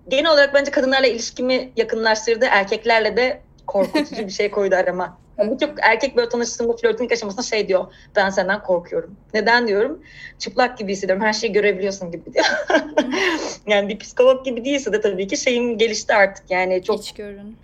genel 0.07 0.31
olarak 0.31 0.53
bence 0.53 0.71
kadınlarla 0.71 1.07
ilişkimi 1.07 1.71
yakınlaştırdı. 1.75 2.45
Erkeklerle 2.45 3.17
de 3.17 3.41
korkutucu 3.67 4.25
bir 4.25 4.31
şey 4.31 4.51
koydu 4.51 4.75
arama. 4.75 5.22
Yani 5.37 5.51
Birçok 5.51 5.69
erkek 5.81 6.17
böyle 6.17 6.29
tanıştığımda 6.29 6.73
flörtün 6.73 7.09
aşamasında 7.09 7.41
şey 7.41 7.67
diyor. 7.67 7.85
Ben 8.15 8.29
senden 8.29 8.63
korkuyorum. 8.63 9.15
Neden 9.33 9.67
diyorum? 9.67 10.03
Çıplak 10.39 10.77
gibi 10.77 10.91
hissediyorum. 10.91 11.23
Her 11.23 11.33
şeyi 11.33 11.53
görebiliyorsun 11.53 12.11
gibi 12.11 12.33
diyor. 12.33 12.45
yani 13.67 13.89
bir 13.89 13.99
psikolog 13.99 14.45
gibi 14.45 14.65
değilse 14.65 14.93
de 14.93 15.01
tabii 15.01 15.27
ki 15.27 15.37
şeyim 15.37 15.77
gelişti 15.77 16.13
artık. 16.13 16.51
Yani 16.51 16.83
çok 16.83 16.99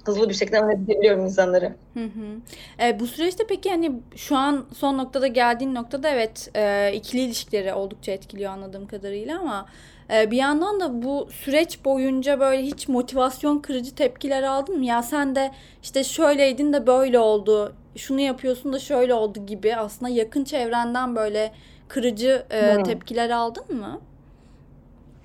hızlı 0.05 0.29
bir 0.29 0.33
şekilde 0.33 0.59
anlayabiliyorum 0.59 1.25
insanları. 1.25 1.75
Hı 1.93 2.03
hı. 2.03 2.85
E, 2.85 2.99
bu 2.99 3.07
süreçte 3.07 3.43
peki 3.47 3.69
hani 3.69 3.91
şu 4.15 4.35
an 4.35 4.65
son 4.73 4.97
noktada 4.97 5.27
geldiğin 5.27 5.75
noktada 5.75 6.09
evet 6.09 6.49
e, 6.55 6.91
ikili 6.93 7.21
ilişkileri 7.21 7.73
oldukça 7.73 8.11
etkiliyor 8.11 8.51
anladığım 8.51 8.87
kadarıyla 8.87 9.39
ama 9.39 9.65
bir 10.09 10.37
yandan 10.37 10.79
da 10.79 11.01
bu 11.01 11.27
süreç 11.31 11.85
boyunca 11.85 12.39
böyle 12.39 12.61
hiç 12.61 12.87
motivasyon 12.87 13.59
kırıcı 13.59 13.95
tepkiler 13.95 14.43
aldın 14.43 14.77
mı? 14.77 14.85
Ya 14.85 15.03
sen 15.03 15.35
de 15.35 15.51
işte 15.83 16.03
şöyleydin 16.03 16.73
de 16.73 16.87
böyle 16.87 17.19
oldu, 17.19 17.73
şunu 17.95 18.19
yapıyorsun 18.19 18.73
da 18.73 18.79
şöyle 18.79 19.13
oldu 19.13 19.45
gibi 19.45 19.75
aslında 19.75 20.11
yakın 20.11 20.43
çevrenden 20.43 21.15
böyle 21.15 21.51
kırıcı 21.87 22.43
hmm. 22.49 22.83
tepkiler 22.83 23.29
aldın 23.29 23.75
mı? 23.75 24.01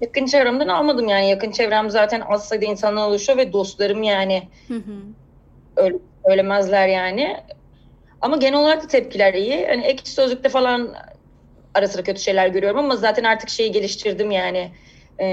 Yakın 0.00 0.26
çevremden 0.26 0.68
almadım 0.68 1.08
yani. 1.08 1.30
Yakın 1.30 1.50
çevrem 1.50 1.90
zaten 1.90 2.20
az 2.20 2.48
sayıda 2.48 2.66
insandan 2.66 3.08
oluşuyor 3.08 3.38
ve 3.38 3.52
dostlarım 3.52 4.02
yani. 4.02 4.48
Hı 4.68 4.82
Öyle, 5.76 5.98
söylemezler 6.26 6.88
yani. 6.88 7.36
Ama 8.20 8.36
genel 8.36 8.60
olarak 8.60 8.82
da 8.82 8.86
tepkiler 8.86 9.34
iyi. 9.34 9.66
Hani 9.66 9.84
ekşi 9.84 10.12
sözlükte 10.12 10.48
falan 10.48 10.94
ara 11.74 11.88
sıra 11.88 12.02
kötü 12.02 12.20
şeyler 12.20 12.48
görüyorum 12.48 12.78
ama 12.78 12.96
zaten 12.96 13.24
artık 13.24 13.48
şeyi 13.48 13.72
geliştirdim 13.72 14.30
yani. 14.30 14.70
E, 15.20 15.26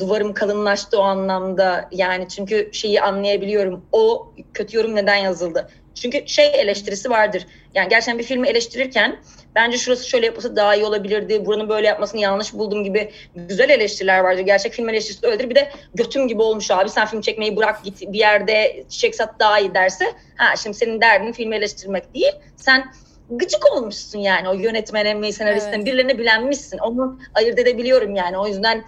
duvarım 0.00 0.34
kalınlaştı 0.34 0.98
o 0.98 1.02
anlamda 1.02 1.88
yani. 1.92 2.28
Çünkü 2.28 2.70
şeyi 2.72 3.00
anlayabiliyorum. 3.00 3.84
O 3.92 4.32
kötü 4.54 4.76
yorum 4.76 4.94
neden 4.94 5.16
yazıldı? 5.16 5.68
Çünkü 5.94 6.28
şey 6.28 6.50
eleştirisi 6.54 7.10
vardır. 7.10 7.46
Yani 7.74 7.88
gerçekten 7.88 8.18
bir 8.18 8.24
filmi 8.24 8.48
eleştirirken 8.48 9.16
bence 9.54 9.78
şurası 9.78 10.08
şöyle 10.08 10.26
yapılsa 10.26 10.56
daha 10.56 10.74
iyi 10.74 10.84
olabilirdi 10.84 11.46
buranın 11.46 11.68
böyle 11.68 11.86
yapmasını 11.86 12.20
yanlış 12.20 12.54
buldum 12.54 12.84
gibi 12.84 13.10
güzel 13.34 13.70
eleştiriler 13.70 14.20
vardır. 14.20 14.40
Gerçek 14.40 14.72
film 14.72 14.88
eleştirisi 14.88 15.26
öyledir. 15.26 15.50
Bir 15.50 15.54
de 15.54 15.70
götüm 15.94 16.28
gibi 16.28 16.42
olmuş 16.42 16.70
abi 16.70 16.90
sen 16.90 17.06
film 17.06 17.20
çekmeyi 17.20 17.56
bırak 17.56 17.84
git 17.84 18.12
bir 18.12 18.18
yerde 18.18 18.84
çiçek 18.88 19.14
sat 19.14 19.40
daha 19.40 19.58
iyi 19.60 19.74
derse 19.74 20.04
ha 20.36 20.56
şimdi 20.56 20.76
senin 20.76 21.00
derdin 21.00 21.32
filmi 21.32 21.56
eleştirmek 21.56 22.14
değil 22.14 22.32
sen 22.56 22.92
gıcık 23.30 23.72
olmuşsun 23.72 24.18
yani 24.18 24.48
o 24.48 24.52
yönetmene 24.52 25.14
mi 25.14 25.32
senaristine 25.32 25.74
evet. 25.76 25.86
birilerine 25.86 26.18
bilenmişsin. 26.18 26.78
Onu 26.78 27.18
ayırt 27.34 27.58
edebiliyorum 27.58 28.14
yani. 28.14 28.38
O 28.38 28.46
yüzden 28.46 28.84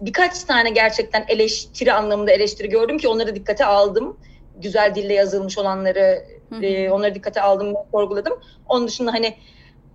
birkaç 0.00 0.44
tane 0.44 0.70
gerçekten 0.70 1.24
eleştiri 1.28 1.92
anlamında 1.92 2.30
eleştiri 2.32 2.68
gördüm 2.68 2.98
ki 2.98 3.08
onları 3.08 3.34
dikkate 3.34 3.64
aldım. 3.64 4.16
Güzel 4.56 4.94
dille 4.94 5.14
yazılmış 5.14 5.58
olanları 5.58 6.24
e, 6.62 6.90
onları 6.90 7.14
dikkate 7.14 7.40
aldım, 7.40 7.74
sorguladım. 7.92 8.40
Onun 8.68 8.88
dışında 8.88 9.12
hani 9.12 9.34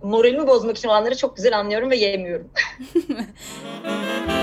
moralimi 0.02 0.46
bozmak 0.46 0.76
için 0.76 0.88
olanları 0.88 1.16
çok 1.16 1.36
güzel 1.36 1.58
anlıyorum 1.58 1.90
ve 1.90 1.96
yemiyorum. 1.96 2.50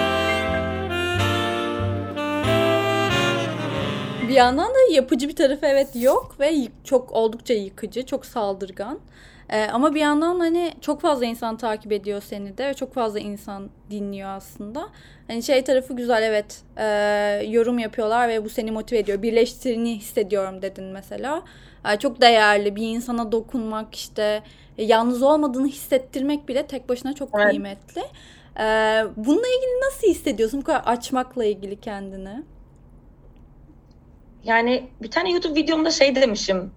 bir 4.28 4.34
yandan 4.34 4.70
da 4.70 4.94
yapıcı 4.94 5.30
bir 5.30 5.36
tarafı 5.36 5.66
evet 5.66 5.88
yok 5.96 6.36
ve 6.40 6.68
çok 6.84 7.12
oldukça 7.12 7.54
yıkıcı, 7.54 8.06
çok 8.06 8.26
saldırgan. 8.26 9.00
Ee, 9.50 9.68
ama 9.74 9.96
bir 9.96 10.00
yandan 10.00 10.40
hani 10.40 10.74
çok 10.82 11.02
fazla 11.02 11.26
insan 11.26 11.58
takip 11.58 11.92
ediyor 11.92 12.22
seni 12.22 12.58
de 12.58 12.68
ve 12.68 12.74
çok 12.74 12.94
fazla 12.94 13.20
insan 13.20 13.70
dinliyor 13.90 14.30
aslında. 14.30 14.90
Hani 15.28 15.44
şey 15.44 15.64
tarafı 15.64 15.96
güzel 15.96 16.24
evet 16.24 16.62
e, 16.78 16.86
yorum 17.48 17.80
yapıyorlar 17.80 18.30
ve 18.30 18.46
bu 18.46 18.50
seni 18.50 18.72
motive 18.72 19.00
ediyor. 19.00 19.22
Birleştirini 19.22 19.98
hissediyorum 19.98 20.62
dedin 20.62 20.84
mesela. 20.84 21.44
E, 21.94 22.00
çok 22.00 22.22
değerli 22.22 22.76
bir 22.76 22.88
insana 22.88 23.32
dokunmak 23.32 23.96
işte 23.96 24.44
e, 24.78 24.84
yalnız 24.84 25.24
olmadığını 25.24 25.68
hissettirmek 25.68 26.48
bile 26.48 26.68
tek 26.68 26.90
başına 26.90 27.14
çok 27.14 27.30
evet. 27.36 27.50
kıymetli. 27.50 28.02
E, 28.60 28.66
bununla 29.16 29.48
ilgili 29.48 29.82
nasıl 29.86 30.08
hissediyorsun 30.08 30.62
bu 30.62 30.64
kadar 30.64 30.84
açmakla 30.86 31.46
ilgili 31.46 31.82
kendini? 31.82 32.44
Yani 34.44 34.90
bir 35.02 35.12
tane 35.12 35.32
YouTube 35.32 35.60
videomda 35.60 35.92
şey 35.92 36.16
demişim. 36.16 36.72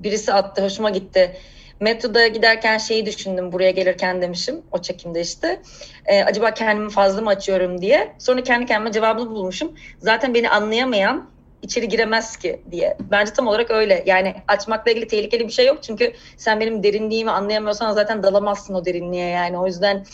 Birisi 0.00 0.32
attı 0.32 0.64
hoşuma 0.64 0.90
gitti 0.90 1.36
Metroda 1.80 2.26
giderken 2.26 2.78
şeyi 2.78 3.06
düşündüm 3.06 3.52
buraya 3.52 3.70
gelirken 3.70 4.22
demişim 4.22 4.62
o 4.72 4.82
çekimde 4.82 5.20
işte. 5.20 5.62
E, 6.06 6.24
acaba 6.24 6.50
kendimi 6.50 6.90
fazla 6.90 7.22
mı 7.22 7.28
açıyorum 7.28 7.80
diye. 7.80 8.14
Sonra 8.18 8.42
kendi 8.42 8.66
kendime 8.66 8.92
cevabını 8.92 9.30
bulmuşum. 9.30 9.74
Zaten 9.98 10.34
beni 10.34 10.50
anlayamayan 10.50 11.30
içeri 11.62 11.88
giremez 11.88 12.36
ki 12.36 12.60
diye. 12.70 12.96
Bence 13.10 13.32
tam 13.32 13.46
olarak 13.46 13.70
öyle. 13.70 14.02
Yani 14.06 14.34
açmakla 14.48 14.90
ilgili 14.90 15.06
tehlikeli 15.06 15.46
bir 15.46 15.52
şey 15.52 15.66
yok. 15.66 15.82
Çünkü 15.82 16.12
sen 16.36 16.60
benim 16.60 16.82
derinliğimi 16.82 17.30
anlayamıyorsan 17.30 17.92
zaten 17.92 18.22
dalamazsın 18.22 18.74
o 18.74 18.84
derinliğe 18.84 19.28
yani. 19.28 19.58
O 19.58 19.66
yüzden 19.66 20.04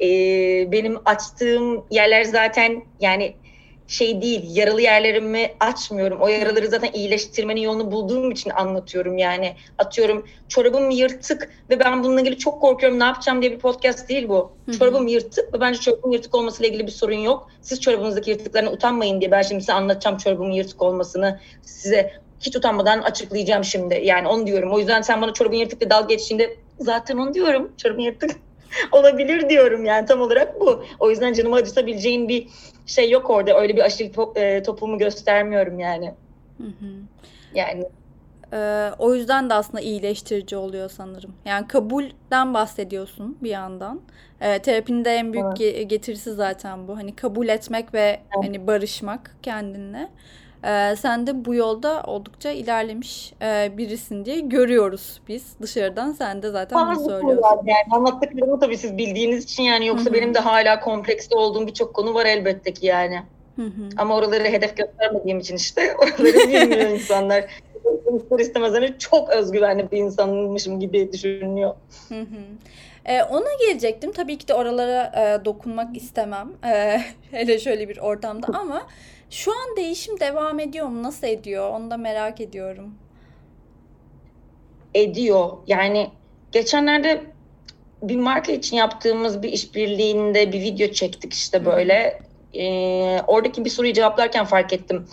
e, 0.00 0.06
benim 0.72 0.98
açtığım 1.04 1.84
yerler 1.90 2.24
zaten 2.24 2.82
yani 3.00 3.34
şey 3.88 4.22
değil 4.22 4.56
yaralı 4.56 4.80
yerlerimi 4.80 5.50
açmıyorum. 5.60 6.20
O 6.20 6.28
yaraları 6.28 6.68
zaten 6.68 6.92
iyileştirmenin 6.92 7.60
yolunu 7.60 7.92
bulduğum 7.92 8.30
için 8.30 8.50
anlatıyorum 8.50 9.18
yani. 9.18 9.56
Atıyorum 9.78 10.26
çorabım 10.48 10.90
yırtık 10.90 11.50
ve 11.70 11.80
ben 11.80 12.04
bununla 12.04 12.20
ilgili 12.20 12.38
çok 12.38 12.60
korkuyorum 12.60 12.98
ne 12.98 13.04
yapacağım 13.04 13.42
diye 13.42 13.52
bir 13.52 13.58
podcast 13.58 14.08
değil 14.08 14.28
bu. 14.28 14.52
Çorabım 14.78 15.06
yırtık 15.06 15.54
ve 15.54 15.60
bence 15.60 15.80
çorabım 15.80 16.12
yırtık 16.12 16.34
olmasıyla 16.34 16.68
ilgili 16.68 16.86
bir 16.86 16.92
sorun 16.92 17.18
yok. 17.18 17.50
Siz 17.60 17.80
çorabınızdaki 17.80 18.30
yırtıklarına 18.30 18.72
utanmayın 18.72 19.20
diye 19.20 19.30
ben 19.30 19.42
şimdi 19.42 19.60
size 19.60 19.72
anlatacağım 19.72 20.16
çorabımın 20.16 20.52
yırtık 20.52 20.82
olmasını. 20.82 21.40
Size 21.62 22.12
hiç 22.40 22.56
utanmadan 22.56 23.02
açıklayacağım 23.02 23.64
şimdi. 23.64 24.00
Yani 24.04 24.28
onu 24.28 24.46
diyorum. 24.46 24.72
O 24.72 24.78
yüzden 24.78 25.02
sen 25.02 25.22
bana 25.22 25.32
çorabın 25.32 25.56
yırtık 25.56 25.80
diye 25.80 25.90
dalga 25.90 26.14
geçtiğinde 26.14 26.56
zaten 26.80 27.16
onu 27.16 27.34
diyorum. 27.34 27.72
Çorabın 27.76 28.00
yırtık 28.00 28.30
olabilir 28.92 29.48
diyorum 29.48 29.84
yani 29.84 30.06
tam 30.06 30.20
olarak 30.20 30.60
bu. 30.60 30.84
O 30.98 31.10
yüzden 31.10 31.32
canımı 31.32 31.56
acıtabileceğin 31.56 32.28
bir 32.28 32.48
şey 32.86 33.10
yok 33.10 33.30
orada. 33.30 33.60
Öyle 33.60 33.76
bir 33.76 33.82
aşırı 33.82 34.12
top, 34.12 34.36
e, 34.38 34.62
topumu 34.62 34.98
göstermiyorum 34.98 35.80
yani. 35.80 36.14
Hı 36.58 36.64
hı. 36.66 36.86
Yani 37.54 37.84
E, 38.52 38.90
o 38.98 39.14
yüzden 39.14 39.50
de 39.50 39.54
aslında 39.54 39.80
iyileştirici 39.80 40.56
oluyor 40.56 40.90
sanırım. 40.90 41.34
Yani 41.44 41.68
kabulden 41.68 42.54
bahsediyorsun 42.54 43.38
bir 43.42 43.50
yandan. 43.50 44.00
E, 44.40 44.58
terapinin 44.58 45.04
de 45.04 45.10
en 45.10 45.32
büyük 45.32 45.60
evet. 45.60 45.90
getirisi 45.90 46.32
zaten 46.32 46.88
bu. 46.88 46.96
Hani 46.96 47.16
kabul 47.16 47.48
etmek 47.48 47.94
ve 47.94 48.00
evet. 48.00 48.46
hani 48.46 48.66
barışmak 48.66 49.36
kendinle. 49.42 50.08
E, 50.64 50.96
sen 50.96 51.26
de 51.26 51.44
bu 51.44 51.54
yolda 51.54 52.02
oldukça 52.02 52.50
ilerlemiş 52.50 53.32
e, 53.42 53.72
birisin 53.76 54.24
diye 54.24 54.40
görüyoruz 54.40 55.20
biz 55.28 55.44
dışarıdan. 55.62 56.12
Sen 56.12 56.42
de 56.42 56.50
zaten 56.50 56.96
bunu 56.96 57.04
söylüyorsun. 57.08 57.66
Yani 57.66 57.84
anlattıklarımı 57.90 58.60
tabii 58.60 58.78
siz 58.78 58.98
bildiğiniz 58.98 59.44
için 59.44 59.62
yani 59.62 59.86
yoksa 59.86 60.04
Hı-hı. 60.04 60.14
benim 60.14 60.34
de 60.34 60.38
hala 60.38 60.80
komplekste 60.80 61.36
olduğum 61.36 61.66
birçok 61.66 61.94
konu 61.94 62.14
var 62.14 62.26
elbette 62.26 62.72
ki 62.72 62.86
yani. 62.86 63.22
Hı-hı. 63.56 63.88
Ama 63.96 64.16
oraları 64.16 64.44
hedef 64.44 64.76
göstermediğim 64.76 65.38
için 65.38 65.56
işte 65.56 65.96
oraları 65.98 66.48
bilmiyor 66.48 66.90
insanlar. 66.90 67.44
İster 68.16 68.38
istemez 68.38 68.72
hani 68.72 68.98
çok 68.98 69.30
özgüvenli 69.30 69.90
bir 69.90 69.98
insanmışım 69.98 70.80
gibi 70.80 71.12
düşünüyor. 71.12 71.74
Hı 72.08 72.20
hı. 72.20 72.24
Ee, 73.04 73.22
ona 73.22 73.48
gelecektim. 73.60 74.12
Tabii 74.12 74.38
ki 74.38 74.48
de 74.48 74.54
oralara 74.54 75.12
e, 75.16 75.44
dokunmak 75.44 75.96
istemem. 75.96 76.48
E, 76.64 77.00
hele 77.30 77.58
şöyle 77.58 77.88
bir 77.88 77.98
ortamda 77.98 78.46
ama 78.58 78.82
şu 79.30 79.52
an 79.52 79.76
değişim 79.76 80.20
devam 80.20 80.60
ediyor 80.60 80.86
mu? 80.86 81.02
Nasıl 81.02 81.26
ediyor? 81.26 81.70
Onu 81.70 81.90
da 81.90 81.96
merak 81.96 82.40
ediyorum. 82.40 82.94
Ediyor. 84.94 85.50
Yani 85.66 86.10
geçenlerde 86.52 87.24
bir 88.02 88.16
marka 88.16 88.52
için 88.52 88.76
yaptığımız 88.76 89.42
bir 89.42 89.52
işbirliğinde 89.52 90.52
bir 90.52 90.60
video 90.60 90.88
çektik 90.88 91.32
işte 91.32 91.64
böyle. 91.64 92.22
Ee, 92.54 93.20
oradaki 93.26 93.64
bir 93.64 93.70
soruyu 93.70 93.92
cevaplarken 93.92 94.44
fark 94.44 94.72
ettim. 94.72 95.06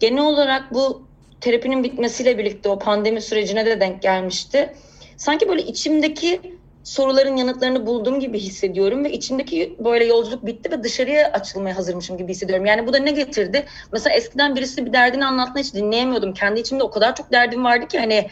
Genel 0.00 0.24
olarak 0.24 0.74
bu 0.74 1.02
terapinin 1.40 1.84
bitmesiyle 1.84 2.38
birlikte 2.38 2.68
o 2.68 2.78
pandemi 2.78 3.20
sürecine 3.20 3.66
de 3.66 3.80
denk 3.80 4.02
gelmişti. 4.02 4.74
Sanki 5.16 5.48
böyle 5.48 5.62
içimdeki 5.62 6.40
soruların 6.84 7.36
yanıtlarını 7.36 7.86
bulduğum 7.86 8.20
gibi 8.20 8.38
hissediyorum 8.38 9.04
ve 9.04 9.12
içimdeki 9.12 9.76
böyle 9.78 10.04
yolculuk 10.04 10.46
bitti 10.46 10.70
ve 10.70 10.82
dışarıya 10.82 11.32
açılmaya 11.32 11.76
hazırmışım 11.76 12.18
gibi 12.18 12.32
hissediyorum. 12.32 12.66
Yani 12.66 12.86
bu 12.86 12.92
da 12.92 12.98
ne 12.98 13.10
getirdi? 13.10 13.64
Mesela 13.92 14.16
eskiden 14.16 14.56
birisi 14.56 14.86
bir 14.86 14.92
derdini 14.92 15.26
anlattığında 15.26 15.58
hiç 15.58 15.74
dinleyemiyordum. 15.74 16.34
Kendi 16.34 16.60
içimde 16.60 16.82
o 16.84 16.90
kadar 16.90 17.16
çok 17.16 17.32
derdim 17.32 17.64
vardı 17.64 17.88
ki 17.88 17.98
hani 17.98 18.28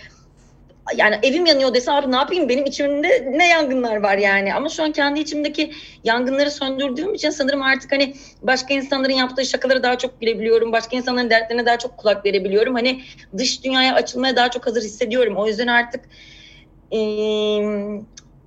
yani 0.97 1.18
evim 1.23 1.47
yanıyor 1.47 1.75
dese 1.75 1.92
abi 1.92 2.12
ne 2.12 2.16
yapayım 2.16 2.49
benim 2.49 2.64
içimde 2.64 3.28
ne 3.32 3.49
yangınlar 3.49 3.97
var 3.97 4.18
yani 4.18 4.54
ama 4.54 4.68
şu 4.68 4.82
an 4.82 4.92
kendi 4.92 5.21
içimdeki 5.21 5.73
yangınları 6.04 6.50
söndürdüğüm 6.50 7.14
için 7.14 7.30
sanırım 7.30 7.62
artık 7.62 7.92
hani 7.92 8.14
başka 8.42 8.75
insanların 8.75 9.12
yaptığı 9.12 9.44
şakaları 9.44 9.82
daha 9.82 9.99
çok 9.99 10.21
bilebiliyorum 10.21 10.73
başka 10.73 10.97
insanların 10.97 11.30
dertlerine 11.30 11.66
daha 11.66 11.78
çok 11.78 11.97
kulak 11.97 12.25
verebiliyorum 12.25 12.75
hani 12.75 13.02
dış 13.38 13.64
dünyaya 13.64 13.94
açılmaya 13.94 14.37
daha 14.37 14.50
çok 14.50 14.66
hazır 14.66 14.82
hissediyorum 14.82 15.37
o 15.37 15.47
yüzden 15.47 15.66
artık 15.66 16.09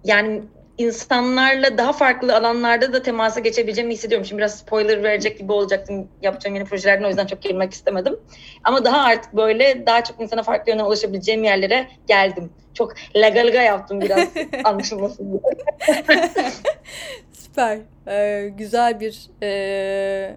yani 0.06 0.42
insanlarla 0.78 1.78
daha 1.78 1.94
farklı 1.94 2.36
alanlarda 2.36 2.94
da 2.94 3.04
temasa 3.04 3.40
geçebileceğimi 3.40 3.94
hissediyorum. 3.94 4.26
Şimdi 4.26 4.38
biraz 4.38 4.58
spoiler 4.60 5.04
verecek 5.04 5.40
gibi 5.40 5.52
olacaktım 5.52 6.08
yapacağım 6.22 6.56
yeni 6.56 6.66
projelerden 6.66 7.04
o 7.04 7.08
yüzden 7.08 7.26
çok 7.26 7.42
girmek 7.42 7.74
istemedim. 7.74 8.20
Ama 8.64 8.86
daha 8.86 9.04
artık 9.04 9.34
böyle 9.34 9.86
daha 9.86 10.04
çok 10.04 10.22
insana 10.22 10.44
farklı 10.44 10.72
yöne 10.72 10.84
ulaşabileceğim 10.84 11.44
yerlere 11.44 11.88
geldim. 12.08 12.50
Çok 12.74 12.94
lagalıga 13.16 13.62
yaptım 13.62 14.02
biraz 14.02 14.30
anlaşılmasın 14.64 15.32
diye. 15.32 15.42
Süper. 17.34 17.78
Ee, 18.08 18.50
güzel 18.58 19.00
bir 19.00 19.30
e, 19.44 20.36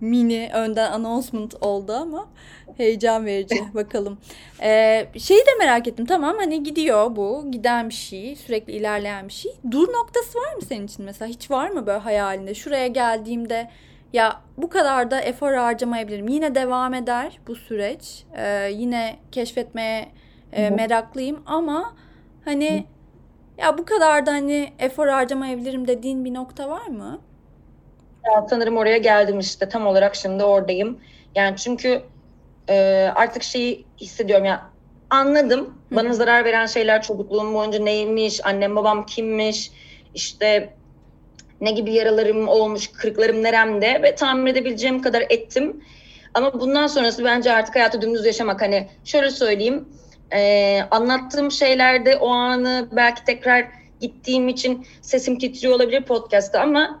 mini 0.00 0.50
önden 0.54 0.92
announcement 0.92 1.54
oldu 1.60 1.92
ama 1.92 2.28
heyecan 2.76 3.26
verici 3.26 3.64
bakalım. 3.74 4.18
Ee, 4.62 5.06
şeyi 5.18 5.40
de 5.40 5.50
merak 5.58 5.88
ettim 5.88 6.06
tamam 6.06 6.36
hani 6.38 6.62
gidiyor 6.62 7.16
bu 7.16 7.50
giden 7.50 7.88
bir 7.88 7.94
şey 7.94 8.36
sürekli 8.36 8.72
ilerleyen 8.72 9.28
bir 9.28 9.32
şey. 9.32 9.52
Dur 9.70 9.88
noktası 9.92 10.38
var 10.38 10.54
mı 10.54 10.62
senin 10.62 10.86
için 10.86 11.04
mesela 11.04 11.28
hiç 11.28 11.50
var 11.50 11.70
mı 11.70 11.86
böyle 11.86 11.98
hayalinde 11.98 12.54
şuraya 12.54 12.86
geldiğimde 12.86 13.70
ya 14.12 14.40
bu 14.56 14.68
kadar 14.68 15.10
da 15.10 15.20
efor 15.20 15.52
harcamayabilirim. 15.52 16.28
Yine 16.28 16.54
devam 16.54 16.94
eder 16.94 17.38
bu 17.46 17.54
süreç. 17.54 18.24
Ee, 18.36 18.70
yine 18.72 19.16
keşfetmeye 19.32 20.08
e, 20.52 20.70
meraklıyım 20.70 21.42
ama 21.46 21.94
hani 22.44 22.86
ya 23.58 23.78
bu 23.78 23.84
kadar 23.84 24.26
da 24.26 24.32
hani 24.32 24.72
efor 24.78 25.08
harcamayabilirim 25.08 25.88
dediğin 25.88 26.24
bir 26.24 26.34
nokta 26.34 26.68
var 26.68 26.86
mı? 26.86 27.20
Sanırım 28.50 28.76
oraya 28.76 28.98
geldim 28.98 29.38
işte 29.38 29.68
tam 29.68 29.86
olarak 29.86 30.14
şimdi 30.14 30.44
oradayım. 30.44 30.98
Yani 31.34 31.56
çünkü 31.56 32.02
e, 32.68 33.08
artık 33.14 33.42
şeyi 33.42 33.84
hissediyorum 34.00 34.44
ya 34.44 34.70
anladım. 35.10 35.60
Hı. 35.60 35.96
Bana 35.96 36.12
zarar 36.12 36.44
veren 36.44 36.66
şeyler 36.66 37.02
çocukluğum 37.02 37.54
boyunca 37.54 37.78
neymiş, 37.78 38.46
annem 38.46 38.76
babam 38.76 39.06
kimmiş, 39.06 39.70
işte 40.14 40.74
ne 41.60 41.70
gibi 41.70 41.92
yaralarım 41.92 42.48
olmuş, 42.48 42.88
kırıklarım 42.88 43.42
neremde 43.42 44.02
ve 44.02 44.14
tahmin 44.14 44.46
edebileceğim 44.46 45.02
kadar 45.02 45.24
ettim. 45.30 45.84
Ama 46.34 46.60
bundan 46.60 46.86
sonrası 46.86 47.24
bence 47.24 47.52
artık 47.52 47.74
hayatı 47.74 48.02
dümdüz 48.02 48.26
yaşamak. 48.26 48.62
Hani 48.62 48.88
şöyle 49.04 49.30
söyleyeyim, 49.30 49.88
e, 50.32 50.80
anlattığım 50.90 51.50
şeylerde 51.50 52.16
o 52.16 52.28
anı 52.28 52.88
belki 52.92 53.24
tekrar 53.24 53.68
gittiğim 54.00 54.48
için 54.48 54.86
sesim 55.02 55.38
titriyor 55.38 55.74
olabilir 55.74 56.02
podcast'ta 56.02 56.60
ama 56.60 57.00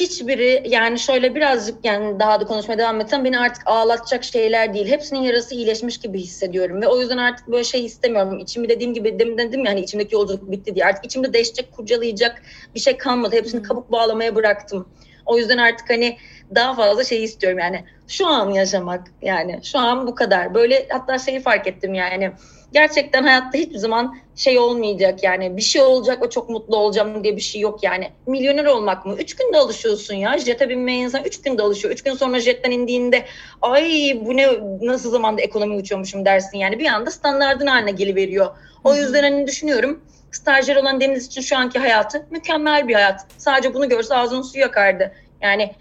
hiçbiri 0.00 0.62
yani 0.66 0.98
şöyle 0.98 1.34
birazcık 1.34 1.84
yani 1.84 2.20
daha 2.20 2.40
da 2.40 2.44
konuşmaya 2.44 2.78
devam 2.78 3.00
etsem 3.00 3.24
beni 3.24 3.38
artık 3.38 3.62
ağlatacak 3.66 4.24
şeyler 4.24 4.74
değil. 4.74 4.88
Hepsinin 4.88 5.20
yarası 5.20 5.54
iyileşmiş 5.54 5.98
gibi 5.98 6.20
hissediyorum 6.20 6.82
ve 6.82 6.88
o 6.88 7.00
yüzden 7.00 7.18
artık 7.18 7.48
böyle 7.48 7.64
şey 7.64 7.84
istemiyorum. 7.84 8.38
İçimi 8.38 8.68
dediğim 8.68 8.94
gibi 8.94 9.18
demin 9.18 9.38
dedim 9.38 9.64
ya 9.64 9.70
hani 9.70 9.80
içimdeki 9.80 10.14
yolculuk 10.14 10.50
bitti 10.50 10.74
diye. 10.74 10.84
Artık 10.84 11.04
içimde 11.04 11.32
değişecek, 11.32 11.72
kurcalayacak 11.72 12.42
bir 12.74 12.80
şey 12.80 12.96
kalmadı. 12.96 13.36
Hepsini 13.36 13.62
kabuk 13.62 13.92
bağlamaya 13.92 14.34
bıraktım. 14.34 14.88
O 15.26 15.38
yüzden 15.38 15.58
artık 15.58 15.90
hani 15.90 16.18
daha 16.54 16.74
fazla 16.74 17.04
şey 17.04 17.24
istiyorum 17.24 17.58
yani 17.58 17.84
şu 18.08 18.26
an 18.26 18.50
yaşamak 18.50 19.06
yani 19.22 19.60
şu 19.62 19.78
an 19.78 20.06
bu 20.06 20.14
kadar. 20.14 20.54
Böyle 20.54 20.86
hatta 20.90 21.18
şeyi 21.18 21.40
fark 21.40 21.66
ettim 21.66 21.94
yani 21.94 22.32
gerçekten 22.74 23.22
hayatta 23.22 23.58
hiçbir 23.58 23.78
zaman 23.78 24.16
şey 24.36 24.58
olmayacak 24.58 25.22
yani 25.22 25.56
bir 25.56 25.62
şey 25.62 25.82
olacak 25.82 26.22
ve 26.22 26.30
çok 26.30 26.48
mutlu 26.48 26.76
olacağım 26.76 27.24
diye 27.24 27.36
bir 27.36 27.42
şey 27.42 27.60
yok 27.60 27.82
yani. 27.82 28.10
Milyoner 28.26 28.64
olmak 28.64 29.06
mı? 29.06 29.16
Üç 29.18 29.36
günde 29.36 29.58
alışıyorsun 29.58 30.14
ya. 30.14 30.38
Jete 30.38 30.68
binmeye 30.68 30.98
insan 30.98 31.24
üç 31.24 31.42
günde 31.42 31.62
alışıyor. 31.62 31.94
Üç 31.94 32.02
gün 32.02 32.14
sonra 32.14 32.40
jetten 32.40 32.70
indiğinde 32.70 33.24
ay 33.62 34.18
bu 34.24 34.36
ne 34.36 34.48
nasıl 34.80 35.10
zamanda 35.10 35.42
ekonomi 35.42 35.76
uçuyormuşum 35.76 36.24
dersin 36.24 36.58
yani. 36.58 36.78
Bir 36.78 36.86
anda 36.86 37.10
standartın 37.10 37.66
haline 37.66 37.90
geliveriyor. 37.90 38.50
O 38.84 38.94
yüzden 38.94 39.22
hani 39.22 39.46
düşünüyorum 39.46 40.00
stajyer 40.32 40.76
olan 40.76 41.00
Deniz 41.00 41.26
için 41.26 41.40
şu 41.40 41.56
anki 41.56 41.78
hayatı 41.78 42.26
mükemmel 42.30 42.88
bir 42.88 42.94
hayat. 42.94 43.26
Sadece 43.38 43.74
bunu 43.74 43.88
görse 43.88 44.14
ağzının 44.14 44.42
suyu 44.42 44.62
yakardı. 44.62 45.12
Yani 45.42 45.74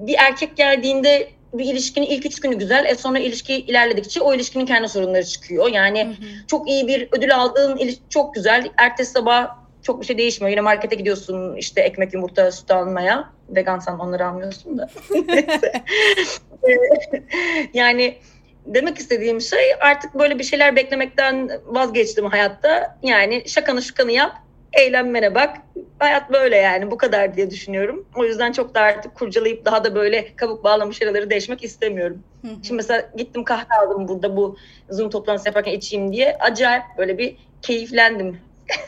bir 0.00 0.14
erkek 0.18 0.56
geldiğinde 0.56 1.28
bir 1.52 1.64
ilişkinin 1.64 2.06
ilk 2.06 2.26
üç 2.26 2.40
günü 2.40 2.58
güzel. 2.58 2.84
E 2.84 2.94
sonra 2.94 3.18
ilişki 3.18 3.54
ilerledikçe 3.54 4.20
o 4.20 4.34
ilişkinin 4.34 4.66
kendi 4.66 4.88
sorunları 4.88 5.24
çıkıyor. 5.24 5.68
Yani 5.68 6.04
hı 6.04 6.08
hı. 6.08 6.46
çok 6.46 6.68
iyi 6.68 6.88
bir 6.88 7.08
ödül 7.12 7.36
aldığın 7.36 7.76
ilişki 7.76 8.02
çok 8.08 8.34
güzel. 8.34 8.70
Ertesi 8.76 9.12
sabah 9.12 9.56
çok 9.82 10.00
bir 10.00 10.06
şey 10.06 10.18
değişmiyor. 10.18 10.50
Yine 10.50 10.60
markete 10.60 10.96
gidiyorsun 10.96 11.56
işte 11.56 11.80
ekmek, 11.80 12.14
yumurta, 12.14 12.52
süt 12.52 12.70
almaya. 12.70 13.30
Vegansan 13.48 13.98
onları 13.98 14.26
almıyorsun 14.26 14.78
da. 14.78 14.88
yani 17.74 18.18
demek 18.66 18.98
istediğim 18.98 19.40
şey 19.40 19.74
artık 19.80 20.14
böyle 20.14 20.38
bir 20.38 20.44
şeyler 20.44 20.76
beklemekten 20.76 21.50
vazgeçtim 21.66 22.26
hayatta. 22.26 22.98
Yani 23.02 23.48
şakanı 23.48 23.82
şukanı 23.82 24.12
yap 24.12 24.36
eğlenmene 24.72 25.34
bak. 25.34 25.56
Hayat 25.98 26.32
böyle 26.32 26.56
yani 26.56 26.90
bu 26.90 26.96
kadar 26.96 27.36
diye 27.36 27.50
düşünüyorum. 27.50 28.06
O 28.16 28.24
yüzden 28.24 28.52
çok 28.52 28.74
da 28.74 28.80
artık 28.80 29.14
kurcalayıp 29.14 29.64
daha 29.64 29.84
da 29.84 29.94
böyle 29.94 30.36
kabuk 30.36 30.64
bağlamış 30.64 30.98
şeyleri 30.98 31.30
değişmek 31.30 31.64
istemiyorum. 31.64 32.22
Hı 32.42 32.48
hı. 32.48 32.54
Şimdi 32.62 32.76
mesela 32.76 33.10
gittim 33.16 33.44
kahve 33.44 33.74
aldım 33.74 34.08
burada 34.08 34.36
bu 34.36 34.56
Zoom 34.90 35.10
toplantısı 35.10 35.48
yaparken 35.48 35.72
içeyim 35.72 36.12
diye. 36.12 36.36
Acayip 36.40 36.82
böyle 36.98 37.18
bir 37.18 37.36
keyiflendim. 37.62 38.38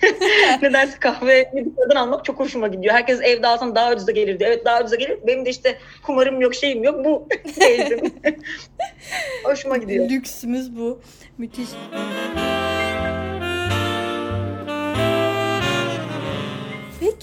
Nedense 0.63 0.99
kahve 1.01 1.53
dışarıdan 1.53 1.97
almak 1.97 2.25
çok 2.25 2.41
hoşuma 2.41 2.69
gidiyor. 2.69 2.95
Herkes 2.95 3.21
evde 3.23 3.47
alsan 3.47 3.75
daha 3.75 3.93
ucuza 3.93 4.13
gelir 4.13 4.39
diyor. 4.39 4.51
Evet 4.51 4.65
daha 4.65 4.81
ucuza 4.81 4.97
gelir. 4.97 5.19
Benim 5.27 5.47
de 5.47 5.51
işte 5.51 5.79
kumarım 6.03 6.41
yok 6.41 6.55
şeyim 6.55 6.85
yok. 6.85 7.05
Bu 7.05 7.29
keyfim. 7.59 8.15
hoşuma 9.45 9.77
gidiyor. 9.77 10.11
Lüksümüz 10.11 10.77
bu. 10.77 11.01
Müthiş. 11.39 11.69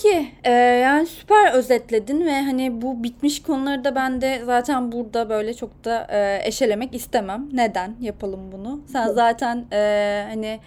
Peki 0.04 0.32
e, 0.44 0.52
yani 0.52 1.08
süper 1.08 1.54
özetledin 1.54 2.26
ve 2.26 2.42
hani 2.42 2.82
bu 2.82 3.04
bitmiş 3.04 3.42
konuları 3.42 3.84
da 3.84 3.96
ben 3.96 4.22
de 4.22 4.42
zaten 4.46 4.92
burada 4.92 5.30
böyle 5.30 5.54
çok 5.54 5.86
da 5.86 6.08
e, 6.10 6.42
eşelemek 6.48 6.96
istemem. 6.96 7.50
Neden 7.54 7.96
yapalım 8.00 8.52
bunu? 8.52 8.82
Sen 8.92 9.08
zaten 9.08 9.66
e, 9.72 10.26
hani 10.30 10.60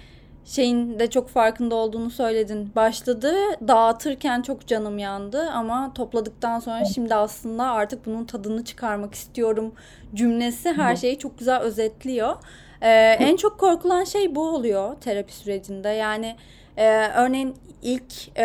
şeyin 0.44 0.98
de 0.98 1.10
çok 1.10 1.28
farkında 1.28 1.74
olduğunu 1.74 2.10
söyledin. 2.10 2.72
Başladı 2.76 3.34
dağıtırken 3.68 4.42
çok 4.42 4.66
canım 4.66 4.98
yandı 4.98 5.50
ama 5.50 5.94
topladıktan 5.94 6.60
sonra 6.60 6.84
şimdi 6.84 7.14
aslında 7.14 7.64
artık 7.64 8.06
bunun 8.06 8.24
tadını 8.24 8.64
çıkarmak 8.64 9.14
istiyorum 9.14 9.72
cümlesi 10.14 10.72
her 10.72 10.96
şeyi 10.96 11.18
çok 11.18 11.38
güzel 11.38 11.60
özetliyor. 11.60 12.36
Ee, 12.84 13.16
en 13.20 13.36
çok 13.36 13.58
korkulan 13.58 14.04
şey 14.04 14.34
bu 14.34 14.48
oluyor 14.48 14.94
terapi 15.00 15.32
sürecinde. 15.32 15.88
Yani 15.88 16.36
e, 16.76 17.08
örneğin 17.08 17.54
ilk 17.82 18.38
e, 18.38 18.42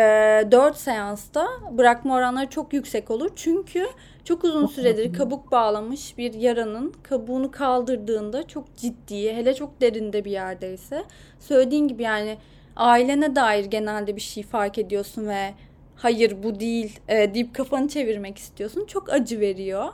4 0.50 0.76
seansta 0.76 1.48
bırakma 1.70 2.14
oranları 2.14 2.46
çok 2.50 2.72
yüksek 2.72 3.10
olur. 3.10 3.30
Çünkü 3.36 3.86
çok 4.24 4.44
uzun 4.44 4.66
süredir 4.66 5.12
kabuk 5.12 5.52
bağlamış 5.52 6.18
bir 6.18 6.34
yaranın 6.34 6.94
kabuğunu 7.02 7.50
kaldırdığında 7.50 8.46
çok 8.46 8.76
ciddi, 8.76 9.32
hele 9.32 9.54
çok 9.54 9.80
derinde 9.80 10.24
bir 10.24 10.30
yerdeyse 10.30 11.04
söylediğin 11.40 11.88
gibi 11.88 12.02
yani 12.02 12.38
ailene 12.76 13.36
dair 13.36 13.64
genelde 13.64 14.16
bir 14.16 14.20
şey 14.20 14.42
fark 14.42 14.78
ediyorsun 14.78 15.28
ve 15.28 15.54
hayır 15.96 16.42
bu 16.42 16.60
değil 16.60 17.00
e, 17.08 17.34
deyip 17.34 17.54
kafanı 17.54 17.88
çevirmek 17.88 18.38
istiyorsun. 18.38 18.84
Çok 18.86 19.12
acı 19.12 19.40
veriyor. 19.40 19.86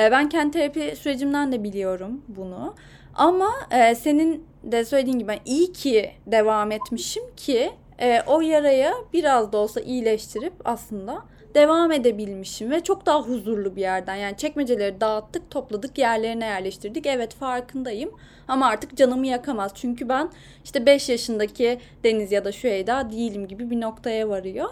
E, 0.00 0.10
ben 0.10 0.28
kendi 0.28 0.50
terapi 0.50 0.96
sürecimden 0.96 1.52
de 1.52 1.64
biliyorum 1.64 2.22
bunu. 2.28 2.74
Ama 3.14 3.50
e, 3.70 3.94
senin 3.94 4.46
de 4.62 4.84
söylediğin 4.84 5.18
gibi 5.18 5.28
ben 5.28 5.40
iyi 5.44 5.72
ki 5.72 6.10
devam 6.26 6.72
etmişim 6.72 7.22
ki 7.36 7.72
e, 8.00 8.22
o 8.26 8.40
yaraya 8.40 8.94
biraz 9.12 9.52
da 9.52 9.58
olsa 9.58 9.80
iyileştirip 9.80 10.52
aslında 10.64 11.22
devam 11.54 11.92
edebilmişim 11.92 12.70
ve 12.70 12.80
çok 12.80 13.06
daha 13.06 13.22
huzurlu 13.22 13.76
bir 13.76 13.80
yerden. 13.80 14.14
Yani 14.14 14.36
çekmeceleri 14.36 15.00
dağıttık, 15.00 15.50
topladık, 15.50 15.98
yerlerine 15.98 16.44
yerleştirdik. 16.44 17.06
Evet 17.06 17.34
farkındayım 17.34 18.10
ama 18.48 18.66
artık 18.66 18.96
canımı 18.96 19.26
yakamaz. 19.26 19.72
Çünkü 19.74 20.08
ben 20.08 20.30
işte 20.64 20.86
5 20.86 21.08
yaşındaki 21.08 21.78
Deniz 22.04 22.32
ya 22.32 22.44
da 22.44 22.52
şu 22.52 22.68
Eda 22.68 23.10
değilim 23.10 23.48
gibi 23.48 23.70
bir 23.70 23.80
noktaya 23.80 24.28
varıyor. 24.28 24.68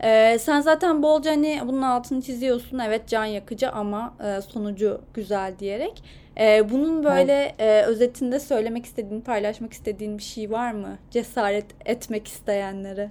Ee, 0.00 0.38
sen 0.40 0.60
zaten 0.60 1.02
bolca 1.02 1.30
hani 1.30 1.60
bunun 1.66 1.82
altını 1.82 2.22
çiziyorsun. 2.22 2.78
Evet 2.78 3.08
can 3.08 3.24
yakıcı 3.24 3.70
ama 3.70 4.14
e, 4.24 4.40
sonucu 4.42 5.00
güzel 5.14 5.58
diyerek. 5.58 6.02
Ee, 6.40 6.70
bunun 6.70 7.04
böyle 7.04 7.54
e, 7.58 7.82
özetinde 7.82 8.40
söylemek 8.40 8.84
istediğin, 8.84 9.20
paylaşmak 9.20 9.72
istediğin 9.72 10.18
bir 10.18 10.22
şey 10.22 10.50
var 10.50 10.72
mı? 10.72 10.98
Cesaret 11.10 11.66
etmek 11.84 12.28
isteyenlere. 12.28 13.10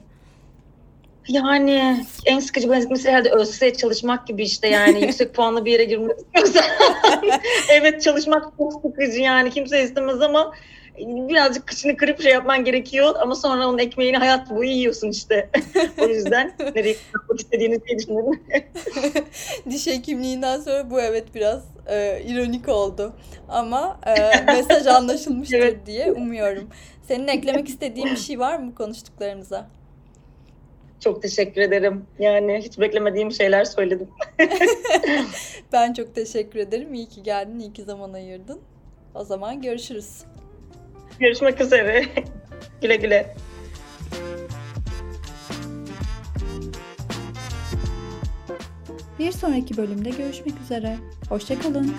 Yani 1.28 2.06
en 2.26 2.40
sıkıcı 2.40 2.72
benzetmesi 2.72 3.10
herhalde 3.10 3.30
ÖSS 3.30 3.62
çalışmak 3.78 4.28
gibi 4.28 4.44
işte 4.44 4.68
yani 4.68 5.02
yüksek 5.06 5.34
puanlı 5.34 5.66
bir 5.66 5.72
yere 5.72 5.84
girmek 5.84 6.18
istiyorsan. 6.20 6.64
evet 7.72 8.02
çalışmak 8.02 8.44
çok 8.58 8.74
sıkıcı 8.74 9.20
yani 9.20 9.50
kimse 9.50 9.84
istemez 9.84 10.22
ama 10.22 10.54
birazcık 10.98 11.68
kıçını 11.68 11.98
kırıp 11.98 12.22
şey 12.22 12.32
yapman 12.32 12.66
gerekiyor 12.66 13.16
ama 13.22 13.36
sonra 13.36 13.68
onun 13.68 13.78
ekmeğini 13.78 14.18
hayat 14.18 14.50
boyu 14.50 14.70
yiyorsun 14.70 15.10
işte. 15.10 15.50
o 16.02 16.08
yüzden 16.08 16.56
nereye 16.76 16.94
gitmek 16.94 17.40
istediğini 17.40 17.84
diye 17.84 17.98
düşünüyorum. 17.98 18.44
Diş 19.70 19.88
hekimliğinden 19.88 20.60
sonra 20.60 20.90
bu 20.90 21.02
evet 21.02 21.36
biraz 21.36 21.64
e, 21.88 22.22
ironik 22.26 22.70
oldu. 22.70 23.14
Ama 23.50 24.00
e, 24.06 24.44
mesaj 24.54 24.88
anlaşılmıştır 24.88 25.60
evet. 25.60 25.86
diye 25.86 26.12
umuyorum. 26.12 26.70
Senin 27.08 27.28
eklemek 27.28 27.70
istediğin 27.70 28.08
bir 28.08 28.18
şey 28.18 28.40
var 28.40 28.60
mı 28.60 28.76
konuştuklarımıza? 28.76 29.68
Çok 31.00 31.22
teşekkür 31.22 31.62
ederim. 31.62 32.06
Yani 32.20 32.62
hiç 32.64 32.80
beklemediğim 32.80 33.32
şeyler 33.32 33.66
söyledim. 33.66 34.08
ben 35.74 35.94
çok 35.94 36.16
teşekkür 36.16 36.60
ederim. 36.60 36.94
İyi 36.94 37.10
ki 37.10 37.24
geldin, 37.24 37.60
iyi 37.60 37.74
ki 37.74 37.84
zaman 37.84 38.14
ayırdın. 38.14 38.60
O 39.16 39.24
zaman 39.24 39.62
görüşürüz. 39.62 40.24
Görüşmek 41.20 41.62
üzere. 41.62 42.06
güle 42.82 42.96
güle. 42.96 43.36
Bir 49.20 49.32
sonraki 49.32 49.78
bölümde 49.78 50.10
görüşmek 50.10 50.62
üzere. 50.62 50.98
Hoşçakalın. 51.30 51.96